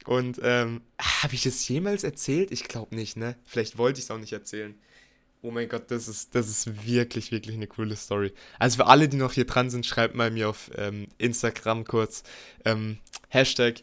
[0.04, 2.52] Und ähm, habe ich das jemals erzählt?
[2.52, 3.36] Ich glaube nicht, ne?
[3.46, 4.74] Vielleicht wollte ich es auch nicht erzählen.
[5.40, 8.34] Oh mein Gott, das ist, das ist wirklich, wirklich eine coole Story.
[8.58, 12.22] Also für alle, die noch hier dran sind, schreibt mal mir auf ähm, Instagram kurz
[12.66, 12.98] ähm,
[13.30, 13.82] Hashtag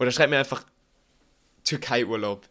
[0.00, 0.64] oder schreibt mir einfach
[1.62, 2.48] Türkei-Urlaub.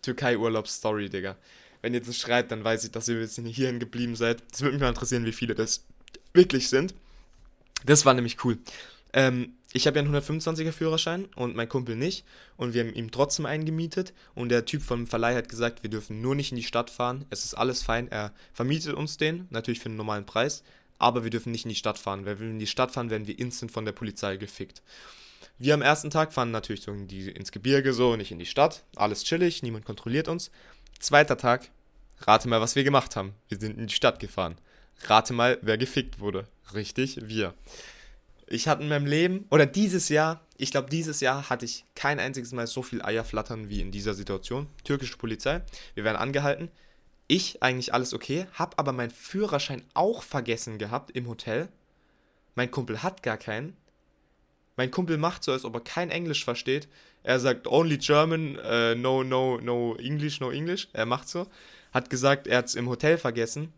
[0.00, 1.36] Türkei-Urlaub-Story, Digga.
[1.82, 4.42] Wenn ihr das schreibt, dann weiß ich, dass ihr jetzt nicht hierhin geblieben seid.
[4.50, 5.84] Das würde mich mal interessieren, wie viele das
[6.32, 6.94] wirklich sind.
[7.84, 8.58] Das war nämlich cool.
[9.12, 12.24] Ähm, ich habe ja einen 125er Führerschein und mein Kumpel nicht.
[12.56, 14.14] Und wir haben ihm trotzdem einen gemietet.
[14.34, 17.26] Und der Typ vom Verleih hat gesagt, wir dürfen nur nicht in die Stadt fahren.
[17.30, 18.08] Es ist alles fein.
[18.08, 20.62] Er vermietet uns den, natürlich für einen normalen Preis.
[20.98, 22.24] Aber wir dürfen nicht in die Stadt fahren.
[22.24, 24.82] Weil wir in die Stadt fahren, werden wir instant von der Polizei gefickt.
[25.58, 28.46] Wir am ersten Tag fahren natürlich so in die, ins Gebirge, so nicht in die
[28.46, 28.84] Stadt.
[28.96, 30.50] Alles chillig, niemand kontrolliert uns.
[31.00, 31.70] Zweiter Tag,
[32.22, 33.32] rate mal, was wir gemacht haben.
[33.48, 34.56] Wir sind in die Stadt gefahren.
[35.04, 36.48] Rate mal, wer gefickt wurde.
[36.74, 37.54] Richtig, wir.
[38.48, 42.18] Ich hatte in meinem Leben, oder dieses Jahr, ich glaube, dieses Jahr hatte ich kein
[42.18, 44.66] einziges Mal so viel Eier flattern wie in dieser Situation.
[44.82, 45.62] Türkische Polizei,
[45.94, 46.68] wir werden angehalten.
[47.28, 51.68] Ich eigentlich alles okay, hab aber meinen Führerschein auch vergessen gehabt im Hotel.
[52.56, 53.76] Mein Kumpel hat gar keinen.
[54.78, 56.88] Mein Kumpel macht so, als ob er kein Englisch versteht.
[57.22, 60.88] Er sagt only German, uh, no, no, no English, no English.
[60.94, 61.46] Er macht so.
[61.92, 63.74] Hat gesagt, er hat es im Hotel vergessen.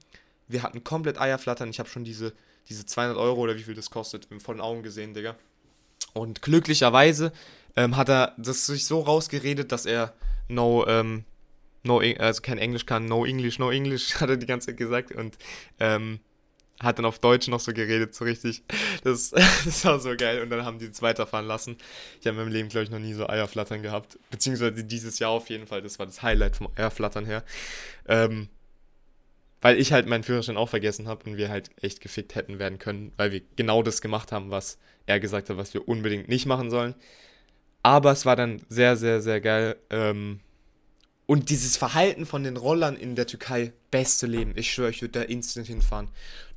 [0.46, 1.70] Wir hatten komplett Eierflattern.
[1.70, 2.32] Ich habe schon diese
[2.70, 5.36] diese 200 Euro oder wie viel das kostet, vor den Augen gesehen, Digga.
[6.14, 7.32] Und glücklicherweise
[7.76, 10.14] ähm, hat er das sich so rausgeredet, dass er
[10.48, 11.24] no, ähm,
[11.82, 15.12] no, also kein Englisch kann, no English, no English, hat er die ganze Zeit gesagt
[15.12, 15.36] und
[15.80, 16.20] ähm,
[16.82, 18.62] hat dann auf Deutsch noch so geredet, so richtig.
[19.04, 19.30] Das,
[19.64, 20.42] das war so geil.
[20.42, 21.76] Und dann haben die es weiterfahren lassen.
[22.20, 24.18] Ich habe in meinem Leben, glaube ich, noch nie so Eierflattern gehabt.
[24.30, 25.82] Beziehungsweise dieses Jahr auf jeden Fall.
[25.82, 27.44] Das war das Highlight vom Eierflattern her.
[28.08, 28.48] Ähm,
[29.60, 32.78] weil ich halt meinen Führerschein auch vergessen habe und wir halt echt gefickt hätten werden
[32.78, 36.46] können, weil wir genau das gemacht haben, was er gesagt hat, was wir unbedingt nicht
[36.46, 36.94] machen sollen.
[37.82, 39.76] Aber es war dann sehr, sehr, sehr geil.
[39.90, 40.40] Ähm,
[41.26, 44.52] und dieses Verhalten von den Rollern in der Türkei, beste Leben.
[44.56, 46.08] Ich schwöre, ich würde da instant hinfahren.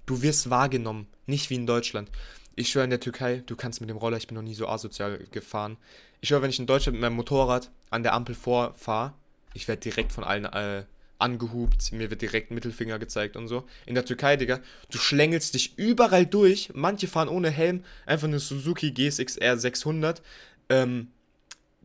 [0.06, 2.10] Du wirst wahrgenommen, nicht wie in Deutschland.
[2.56, 4.68] Ich schwöre, in der Türkei, du kannst mit dem Roller, ich bin noch nie so
[4.68, 5.78] asozial gefahren.
[6.22, 9.14] Ich schwöre, wenn ich in Deutschland mit meinem Motorrad an der Ampel vorfahre,
[9.54, 10.84] ich werde direkt von allen äh,
[11.20, 13.64] angehupt, mir wird direkt Mittelfinger gezeigt und so.
[13.86, 14.60] In der Türkei, Digga,
[14.92, 16.72] du schlängelst dich überall durch.
[16.74, 20.22] Manche fahren ohne Helm, einfach eine Suzuki GSX-R 600.
[20.70, 21.12] Ähm,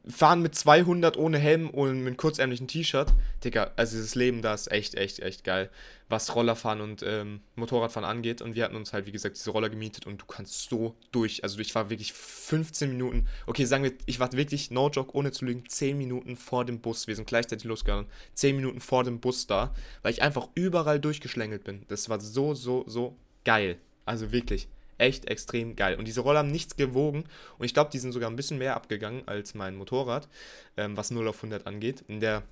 [0.09, 3.13] fahren mit 200 ohne Helm und mit kurzärmlichen T-Shirt.
[3.45, 5.71] Digga, also dieses Leben da ist echt, echt, echt geil,
[6.09, 8.41] was Rollerfahren und ähm, Motorradfahren angeht.
[8.41, 11.43] Und wir hatten uns halt, wie gesagt, diese Roller gemietet und du kannst so durch.
[11.43, 15.31] Also ich war wirklich 15 Minuten, okay, sagen wir, ich war wirklich, no joke, ohne
[15.31, 17.07] zu lügen, 10 Minuten vor dem Bus.
[17.07, 18.07] Wir sind gleichzeitig losgegangen.
[18.35, 21.85] 10 Minuten vor dem Bus da, weil ich einfach überall durchgeschlängelt bin.
[21.89, 23.79] Das war so, so, so geil.
[24.07, 24.69] Also wirklich
[24.99, 25.97] echt extrem geil.
[25.97, 27.25] Und diese Roller haben nichts gewogen.
[27.59, 30.29] Und ich glaube, die sind sogar ein bisschen mehr abgegangen als mein Motorrad,
[30.77, 32.05] ähm, was 0 auf 100 angeht.
[32.09, 32.43] In der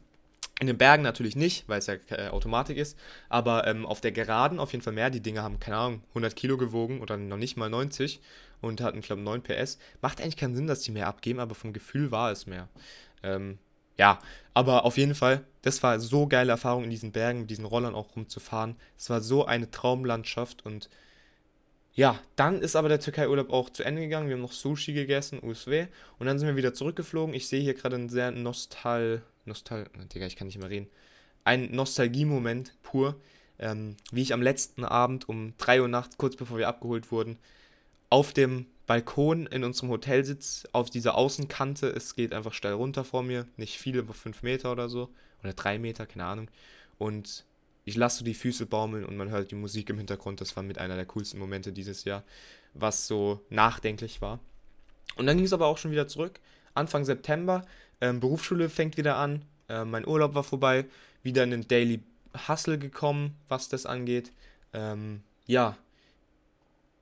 [0.58, 4.12] in den Bergen natürlich nicht, weil es ja äh, Automatik ist, aber ähm, auf der
[4.12, 5.10] Geraden auf jeden Fall mehr.
[5.10, 8.20] Die Dinger haben, keine Ahnung, 100 Kilo gewogen oder noch nicht mal 90
[8.62, 9.78] und hatten, glaube ich, 9 PS.
[10.00, 12.70] Macht eigentlich keinen Sinn, dass die mehr abgeben, aber vom Gefühl war es mehr.
[13.22, 13.58] Ähm,
[13.98, 14.18] ja,
[14.54, 17.94] aber auf jeden Fall, das war so geile Erfahrung in diesen Bergen, mit diesen Rollern
[17.94, 18.76] auch rumzufahren.
[18.96, 20.88] Es war so eine Traumlandschaft und
[21.96, 24.28] ja, dann ist aber der Türkei-Urlaub auch zu Ende gegangen.
[24.28, 25.86] Wir haben noch Sushi gegessen, USW.
[26.18, 27.34] Und dann sind wir wieder zurückgeflogen.
[27.34, 29.22] Ich sehe hier gerade einen sehr Nostal...
[29.46, 29.88] Nostal...
[30.14, 30.88] Digga, ich kann nicht mehr reden.
[31.44, 33.18] Ein Nostalgie-Moment pur.
[33.58, 37.38] Ähm, wie ich am letzten Abend um 3 Uhr nachts, kurz bevor wir abgeholt wurden,
[38.10, 41.88] auf dem Balkon in unserem Hotel sitze, auf dieser Außenkante.
[41.88, 43.46] Es geht einfach steil runter vor mir.
[43.56, 45.08] Nicht viel, aber 5 Meter oder so.
[45.42, 46.50] Oder 3 Meter, keine Ahnung.
[46.98, 47.46] Und
[47.86, 50.40] ich lasse so die Füße baumeln und man hört die Musik im Hintergrund.
[50.40, 52.24] Das war mit einer der coolsten Momente dieses Jahr,
[52.74, 54.40] was so nachdenklich war.
[55.14, 56.40] Und dann ging es aber auch schon wieder zurück.
[56.74, 57.64] Anfang September,
[58.00, 60.84] ähm, Berufsschule fängt wieder an, äh, mein Urlaub war vorbei,
[61.22, 62.02] wieder in den Daily
[62.48, 64.32] Hustle gekommen, was das angeht.
[64.72, 65.78] Ähm, ja,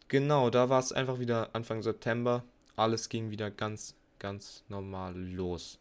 [0.08, 2.44] genau, da war es einfach wieder Anfang September.
[2.76, 5.78] Alles ging wieder ganz, ganz normal los.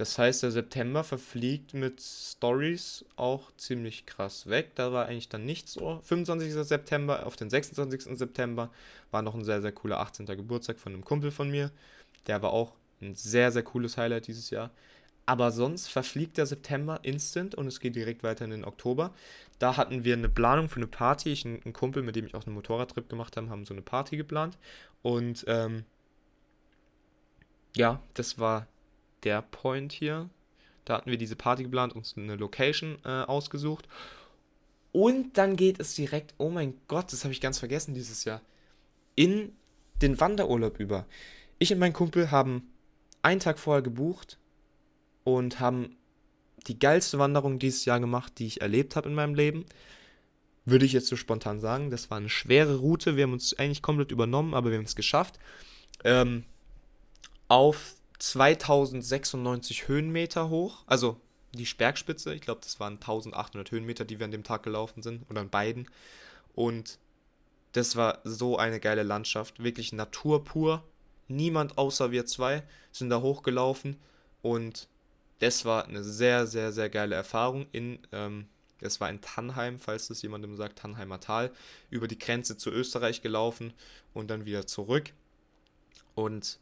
[0.00, 4.70] Das heißt, der September verfliegt mit Stories auch ziemlich krass weg.
[4.74, 6.00] Da war eigentlich dann nichts so.
[6.02, 6.54] 25.
[6.54, 8.16] September auf den 26.
[8.16, 8.70] September
[9.10, 10.24] war noch ein sehr, sehr cooler 18.
[10.24, 11.70] Geburtstag von einem Kumpel von mir.
[12.28, 14.70] Der war auch ein sehr, sehr cooles Highlight dieses Jahr.
[15.26, 19.12] Aber sonst verfliegt der September instant und es geht direkt weiter in den Oktober.
[19.58, 21.30] Da hatten wir eine Planung für eine Party.
[21.30, 24.16] Ich ein Kumpel, mit dem ich auch einen Motorradtrip gemacht habe, haben so eine Party
[24.16, 24.56] geplant.
[25.02, 25.84] Und ähm,
[27.76, 28.66] ja, das war
[29.24, 30.28] der Point hier.
[30.84, 33.86] Da hatten wir diese Party geplant, uns eine Location äh, ausgesucht.
[34.92, 38.40] Und dann geht es direkt, oh mein Gott, das habe ich ganz vergessen dieses Jahr,
[39.14, 39.52] in
[40.02, 41.06] den Wanderurlaub über.
[41.58, 42.72] Ich und mein Kumpel haben
[43.22, 44.38] einen Tag vorher gebucht
[45.24, 45.96] und haben
[46.66, 49.64] die geilste Wanderung dieses Jahr gemacht, die ich erlebt habe in meinem Leben.
[50.64, 51.90] Würde ich jetzt so spontan sagen.
[51.90, 53.16] Das war eine schwere Route.
[53.16, 55.38] Wir haben uns eigentlich komplett übernommen, aber wir haben es geschafft.
[56.04, 56.44] Ähm,
[57.48, 60.84] auf 2096 Höhenmeter hoch.
[60.86, 61.20] Also
[61.52, 62.34] die Bergspitze.
[62.34, 65.28] Ich glaube, das waren 1800 Höhenmeter, die wir an dem Tag gelaufen sind.
[65.28, 65.88] Oder an beiden.
[66.54, 66.98] Und
[67.72, 69.62] das war so eine geile Landschaft.
[69.62, 70.84] Wirklich Natur pur.
[71.28, 73.96] Niemand außer wir zwei sind da hochgelaufen.
[74.42, 74.88] Und
[75.38, 77.66] das war eine sehr, sehr, sehr geile Erfahrung.
[77.72, 78.46] In, ähm,
[78.80, 81.52] das war in Tannheim, falls das jemandem sagt, Tannheimer Tal,
[81.88, 83.72] über die Grenze zu Österreich gelaufen
[84.12, 85.12] und dann wieder zurück.
[86.14, 86.58] Und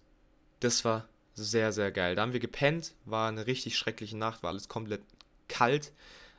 [0.61, 1.09] das war
[1.45, 2.15] sehr, sehr geil.
[2.15, 5.03] Da haben wir gepennt, war eine richtig schreckliche Nacht, war alles komplett
[5.49, 5.93] kalt,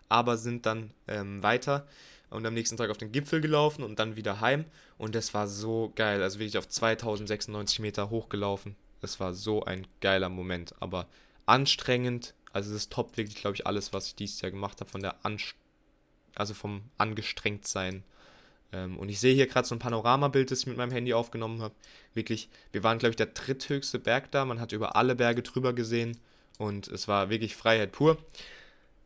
[0.07, 1.87] aber sind dann ähm, weiter
[2.29, 4.65] und am nächsten Tag auf den Gipfel gelaufen und dann wieder heim.
[4.97, 6.21] Und das war so geil.
[6.21, 8.75] Also wirklich auf 2096 Meter hochgelaufen.
[9.01, 10.75] Das war so ein geiler Moment.
[10.79, 11.07] Aber
[11.45, 12.35] anstrengend.
[12.51, 15.23] Also das toppt wirklich, glaube ich, alles, was ich dieses Jahr gemacht habe, von der
[15.23, 15.55] Anst
[16.35, 18.03] also vom angestrengt sein.
[18.71, 21.61] Ähm, und ich sehe hier gerade so ein Panoramabild, das ich mit meinem Handy aufgenommen
[21.61, 21.73] habe.
[22.13, 24.45] Wirklich, wir waren, glaube ich, der dritthöchste Berg da.
[24.45, 26.17] Man hat über alle Berge drüber gesehen
[26.57, 28.17] und es war wirklich Freiheit pur.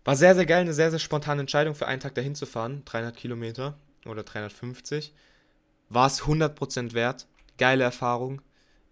[0.05, 2.81] War sehr, sehr geil, eine sehr, sehr spontane Entscheidung für einen Tag dahin zu fahren.
[2.85, 5.13] 300 Kilometer oder 350.
[5.89, 7.27] War es 100% wert.
[7.57, 8.41] Geile Erfahrung.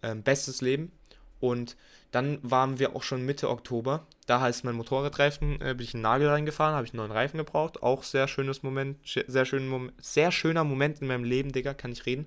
[0.04, 0.92] Ähm, bestes Leben.
[1.40, 1.76] Und
[2.12, 4.06] dann waren wir auch schon Mitte Oktober.
[4.28, 7.38] Da heißt mein Motorradreifen, äh, bin ich einen Nagel reingefahren, habe ich einen neuen Reifen
[7.38, 7.82] gebraucht.
[7.82, 11.91] Auch sehr schönes Moment, sehr, schön, Moment, sehr schöner Moment in meinem Leben, Digga, kann
[11.91, 12.26] ich reden.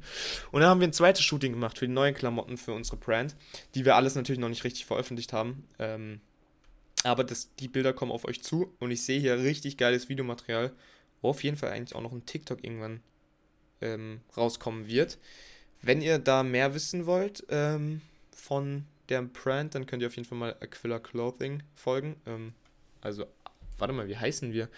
[0.51, 3.37] Und dann haben wir ein zweites Shooting gemacht für die neuen Klamotten für unsere Brand,
[3.75, 5.69] die wir alles natürlich noch nicht richtig veröffentlicht haben.
[5.79, 6.21] Ähm,
[7.05, 10.73] aber das, die Bilder kommen auf euch zu und ich sehe hier richtig geiles Videomaterial,
[11.21, 13.01] wo auf jeden Fall eigentlich auch noch ein TikTok irgendwann
[13.83, 15.19] ähm, rauskommen wird.
[15.83, 18.01] Wenn ihr da mehr wissen wollt ähm,
[18.35, 22.17] von der Brand, dann könnt ihr auf jeden Fall mal Aquila Clothing folgen.
[22.27, 22.55] Ähm,
[23.01, 23.27] also,
[23.79, 24.69] warte mal, wie heißen wir?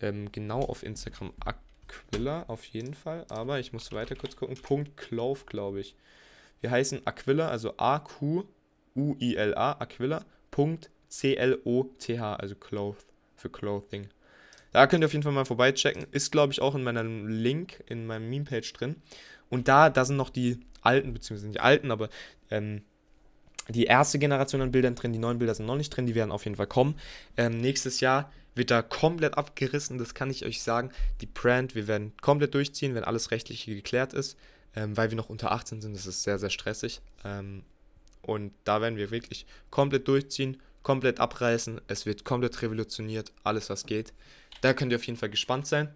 [0.00, 4.56] Ähm, genau auf Instagram Aquila auf jeden Fall, aber ich muss weiter kurz gucken.
[4.56, 5.96] Punkt Clove, glaube ich.
[6.60, 14.08] Wir heißen Aquila, also A-Q-U-I-L-A, Aquila, Punkt C-L-O-T-H, also Cloth für Clothing.
[14.72, 16.06] Da könnt ihr auf jeden Fall mal vorbeichecken.
[16.10, 18.96] Ist, glaube ich, auch in meinem Link, in meinem Meme-Page drin.
[19.48, 22.08] Und da, da sind noch die alten, beziehungsweise nicht die alten, aber
[22.50, 22.82] ähm,
[23.68, 26.30] die erste Generation an Bildern drin, die neuen Bilder sind noch nicht drin, die werden
[26.30, 26.98] auf jeden Fall kommen.
[27.36, 30.90] Ähm, nächstes Jahr wird da komplett abgerissen, das kann ich euch sagen.
[31.20, 34.38] Die Brand, wir werden komplett durchziehen, wenn alles rechtlich geklärt ist,
[34.74, 37.00] ähm, weil wir noch unter 18 sind, das ist sehr, sehr stressig.
[37.24, 37.62] Ähm,
[38.22, 43.86] und da werden wir wirklich komplett durchziehen, komplett abreißen, es wird komplett revolutioniert, alles was
[43.86, 44.12] geht.
[44.62, 45.94] Da könnt ihr auf jeden Fall gespannt sein.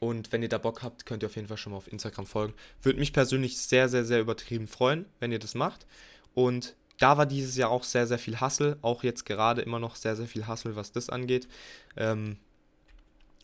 [0.00, 2.26] Und wenn ihr da Bock habt, könnt ihr auf jeden Fall schon mal auf Instagram
[2.26, 2.54] folgen.
[2.82, 5.86] Würde mich persönlich sehr, sehr, sehr übertrieben freuen, wenn ihr das macht.
[6.34, 8.76] Und da war dieses Jahr auch sehr, sehr viel Hassel.
[8.82, 11.48] Auch jetzt gerade immer noch sehr, sehr viel Hassel, was das angeht.
[11.96, 12.36] Ähm,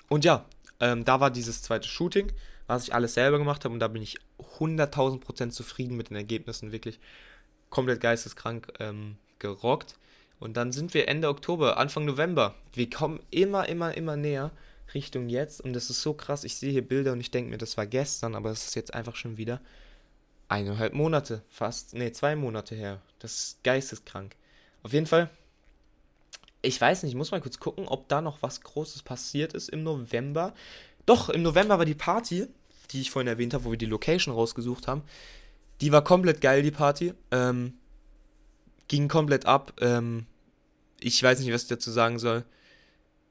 [0.08, 0.44] und ja,
[0.80, 2.32] ähm, da war dieses zweite Shooting,
[2.66, 3.72] was ich alles selber gemacht habe.
[3.72, 4.18] Und da bin ich
[4.58, 6.72] 100.000 Prozent zufrieden mit den Ergebnissen.
[6.72, 6.98] Wirklich
[7.70, 9.96] komplett geisteskrank ähm, gerockt.
[10.40, 12.54] Und dann sind wir Ende Oktober, Anfang November.
[12.72, 14.50] Wir kommen immer, immer, immer näher
[14.92, 15.60] Richtung jetzt.
[15.60, 16.44] Und das ist so krass.
[16.44, 18.92] Ich sehe hier Bilder und ich denke mir, das war gestern, aber es ist jetzt
[18.92, 19.60] einfach schon wieder
[20.48, 23.00] eineinhalb Monate fast, nee, zwei Monate her.
[23.18, 24.36] Das ist geisteskrank.
[24.82, 25.30] Auf jeden Fall,
[26.62, 29.68] ich weiß nicht, ich muss mal kurz gucken, ob da noch was Großes passiert ist
[29.68, 30.54] im November.
[31.06, 32.46] Doch, im November war die Party,
[32.90, 35.02] die ich vorhin erwähnt habe, wo wir die Location rausgesucht haben.
[35.80, 37.14] Die war komplett geil, die Party.
[37.30, 37.74] Ähm,
[38.88, 39.72] ging komplett ab.
[39.80, 40.26] Ähm,
[41.00, 42.44] ich weiß nicht, was ich dazu sagen soll.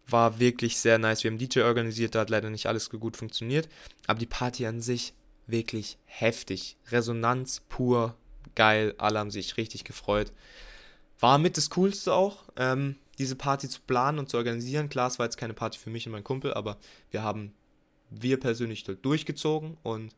[0.08, 1.24] War wirklich sehr nice.
[1.24, 3.70] Wir haben DJ organisiert, da hat leider nicht alles gut funktioniert.
[4.06, 5.14] Aber die Party an sich
[5.48, 6.78] wirklich heftig.
[6.90, 8.16] Resonanz pur,
[8.56, 10.32] geil, alle haben sich richtig gefreut.
[11.20, 14.90] War mit das Coolste auch, ähm, diese Party zu planen und zu organisieren.
[14.90, 16.78] Klar, es war jetzt keine Party für mich und meinen Kumpel, aber
[17.12, 17.54] wir haben,
[18.10, 20.14] wir persönlich dort durchgezogen und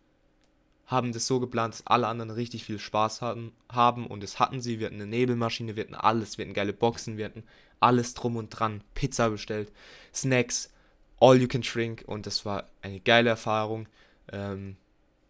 [0.88, 4.62] haben das so geplant, dass alle anderen richtig viel Spaß hatten, haben und es hatten
[4.62, 4.79] sie.
[4.79, 7.43] Wir hatten eine Nebelmaschine, wir hatten alles, wir hatten geile Boxen, wir hatten
[7.79, 9.71] alles drum und dran, Pizza bestellt,
[10.13, 10.71] Snacks,
[11.19, 13.87] all you can drink und das war eine geile Erfahrung.
[14.31, 14.77] Ähm,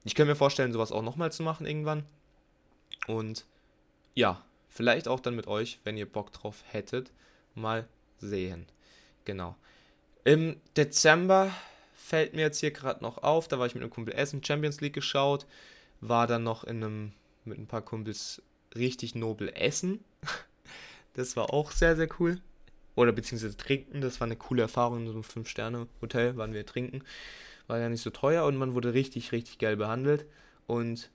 [0.06, 2.06] ich könnte mir vorstellen, sowas auch nochmal zu machen irgendwann.
[3.08, 3.46] Und
[4.14, 7.12] ja, vielleicht auch dann mit euch, wenn ihr Bock drauf hättet.
[7.56, 7.88] Mal
[8.20, 8.68] sehen.
[9.26, 9.56] Genau.
[10.24, 11.52] Im Dezember
[11.96, 14.80] fällt mir jetzt hier gerade noch auf, da war ich mit einem Kumpel Essen, Champions
[14.80, 15.46] League geschaut,
[16.02, 18.42] war dann noch in einem, mit ein paar Kumpels
[18.76, 20.04] richtig nobel essen.
[21.18, 22.42] Das war auch sehr, sehr cool.
[22.96, 27.04] Oder beziehungsweise trinken, das war eine coole Erfahrung in so einem 5-Sterne-Hotel, waren wir trinken.
[27.68, 30.26] War ja nicht so teuer und man wurde richtig, richtig geil behandelt.
[30.68, 31.10] Und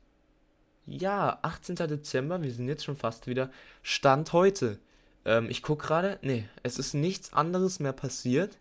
[0.87, 1.77] ja, 18.
[1.77, 3.51] Dezember, wir sind jetzt schon fast wieder.
[3.83, 4.79] Stand heute.
[5.25, 8.59] Ähm, ich gucke gerade, nee, es ist nichts anderes mehr passiert.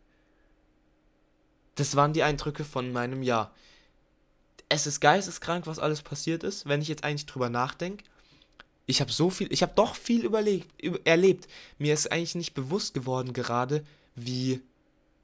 [1.76, 3.54] Das waren die Eindrücke von meinem Jahr.
[4.68, 8.04] Es ist geisteskrank, was alles passiert ist, wenn ich jetzt eigentlich drüber nachdenke.
[8.86, 11.48] Ich habe so viel, ich habe doch viel überlegt, über, erlebt.
[11.78, 13.84] Mir ist eigentlich nicht bewusst geworden gerade,
[14.16, 14.62] wie,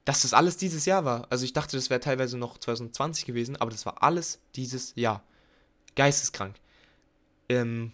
[0.06, 1.26] dass das alles dieses Jahr war.
[1.30, 5.22] Also ich dachte, das wäre teilweise noch 2020 gewesen, aber das war alles dieses Jahr.
[5.96, 6.54] Geisteskrank.
[7.48, 7.92] Ähm,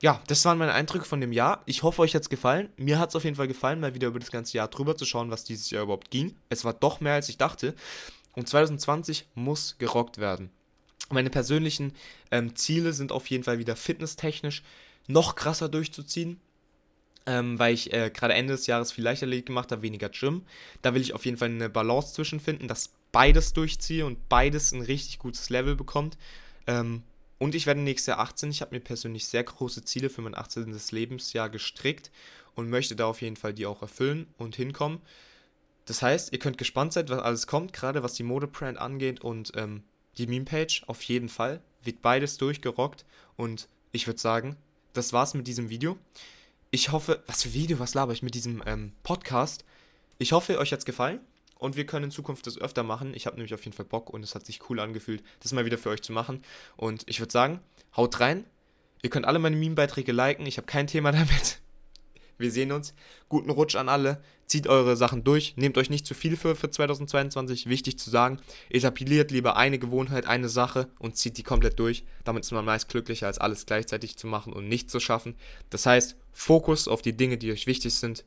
[0.00, 1.62] ja, das waren meine Eindrücke von dem Jahr.
[1.66, 2.70] Ich hoffe, euch hat es gefallen.
[2.76, 5.04] Mir hat es auf jeden Fall gefallen, mal wieder über das ganze Jahr drüber zu
[5.04, 6.34] schauen, was dieses Jahr überhaupt ging.
[6.48, 7.74] Es war doch mehr, als ich dachte.
[8.34, 10.50] Und 2020 muss gerockt werden.
[11.10, 11.92] Meine persönlichen
[12.30, 14.62] ähm, Ziele sind auf jeden Fall wieder fitnesstechnisch
[15.06, 16.40] noch krasser durchzuziehen.
[17.24, 20.42] Ähm, weil ich äh, gerade Ende des Jahres viel leichter gemacht habe, weniger Gym.
[20.82, 24.82] Da will ich auf jeden Fall eine Balance zwischenfinden, dass beides durchziehe und beides ein
[24.82, 26.18] richtig gutes Level bekommt.
[26.66, 27.02] Ähm,
[27.38, 28.50] und ich werde nächstes Jahr 18.
[28.50, 30.76] Ich habe mir persönlich sehr große Ziele für mein 18.
[30.90, 32.10] Lebensjahr gestrickt
[32.54, 35.00] und möchte da auf jeden Fall die auch erfüllen und hinkommen.
[35.86, 39.52] Das heißt, ihr könnt gespannt sein, was alles kommt, gerade was die Modebrand angeht und
[39.56, 39.82] ähm,
[40.18, 41.60] die Meme-Page auf jeden Fall.
[41.82, 43.04] Wird beides durchgerockt
[43.36, 44.56] und ich würde sagen,
[44.92, 45.98] das war's mit diesem Video.
[46.74, 49.66] Ich hoffe, was für Video, was laber ich mit diesem ähm, Podcast?
[50.16, 51.20] Ich hoffe, euch hat's gefallen
[51.58, 53.12] und wir können in Zukunft das öfter machen.
[53.12, 55.66] Ich habe nämlich auf jeden Fall Bock und es hat sich cool angefühlt, das mal
[55.66, 56.42] wieder für euch zu machen.
[56.78, 57.60] Und ich würde sagen,
[57.94, 58.46] haut rein.
[59.02, 60.46] Ihr könnt alle meine Meme-Beiträge liken.
[60.46, 61.58] Ich habe kein Thema damit.
[62.38, 62.94] Wir sehen uns.
[63.28, 64.24] Guten Rutsch an alle.
[64.52, 65.54] Zieht eure Sachen durch.
[65.56, 67.70] Nehmt euch nicht zu viel für, für 2022.
[67.70, 68.36] Wichtig zu sagen.
[68.68, 72.04] Etabliert lieber eine Gewohnheit, eine Sache und zieht die komplett durch.
[72.24, 75.36] Damit ist man meist glücklicher, als alles gleichzeitig zu machen und nicht zu schaffen.
[75.70, 78.26] Das heißt, Fokus auf die Dinge, die euch wichtig sind.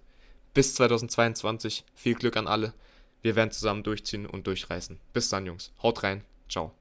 [0.56, 1.84] Bis 2022.
[1.94, 2.74] Viel Glück an alle.
[3.22, 4.98] Wir werden zusammen durchziehen und durchreißen.
[5.14, 5.74] Bis dann, Jungs.
[5.84, 6.24] Haut rein.
[6.50, 6.74] Ciao.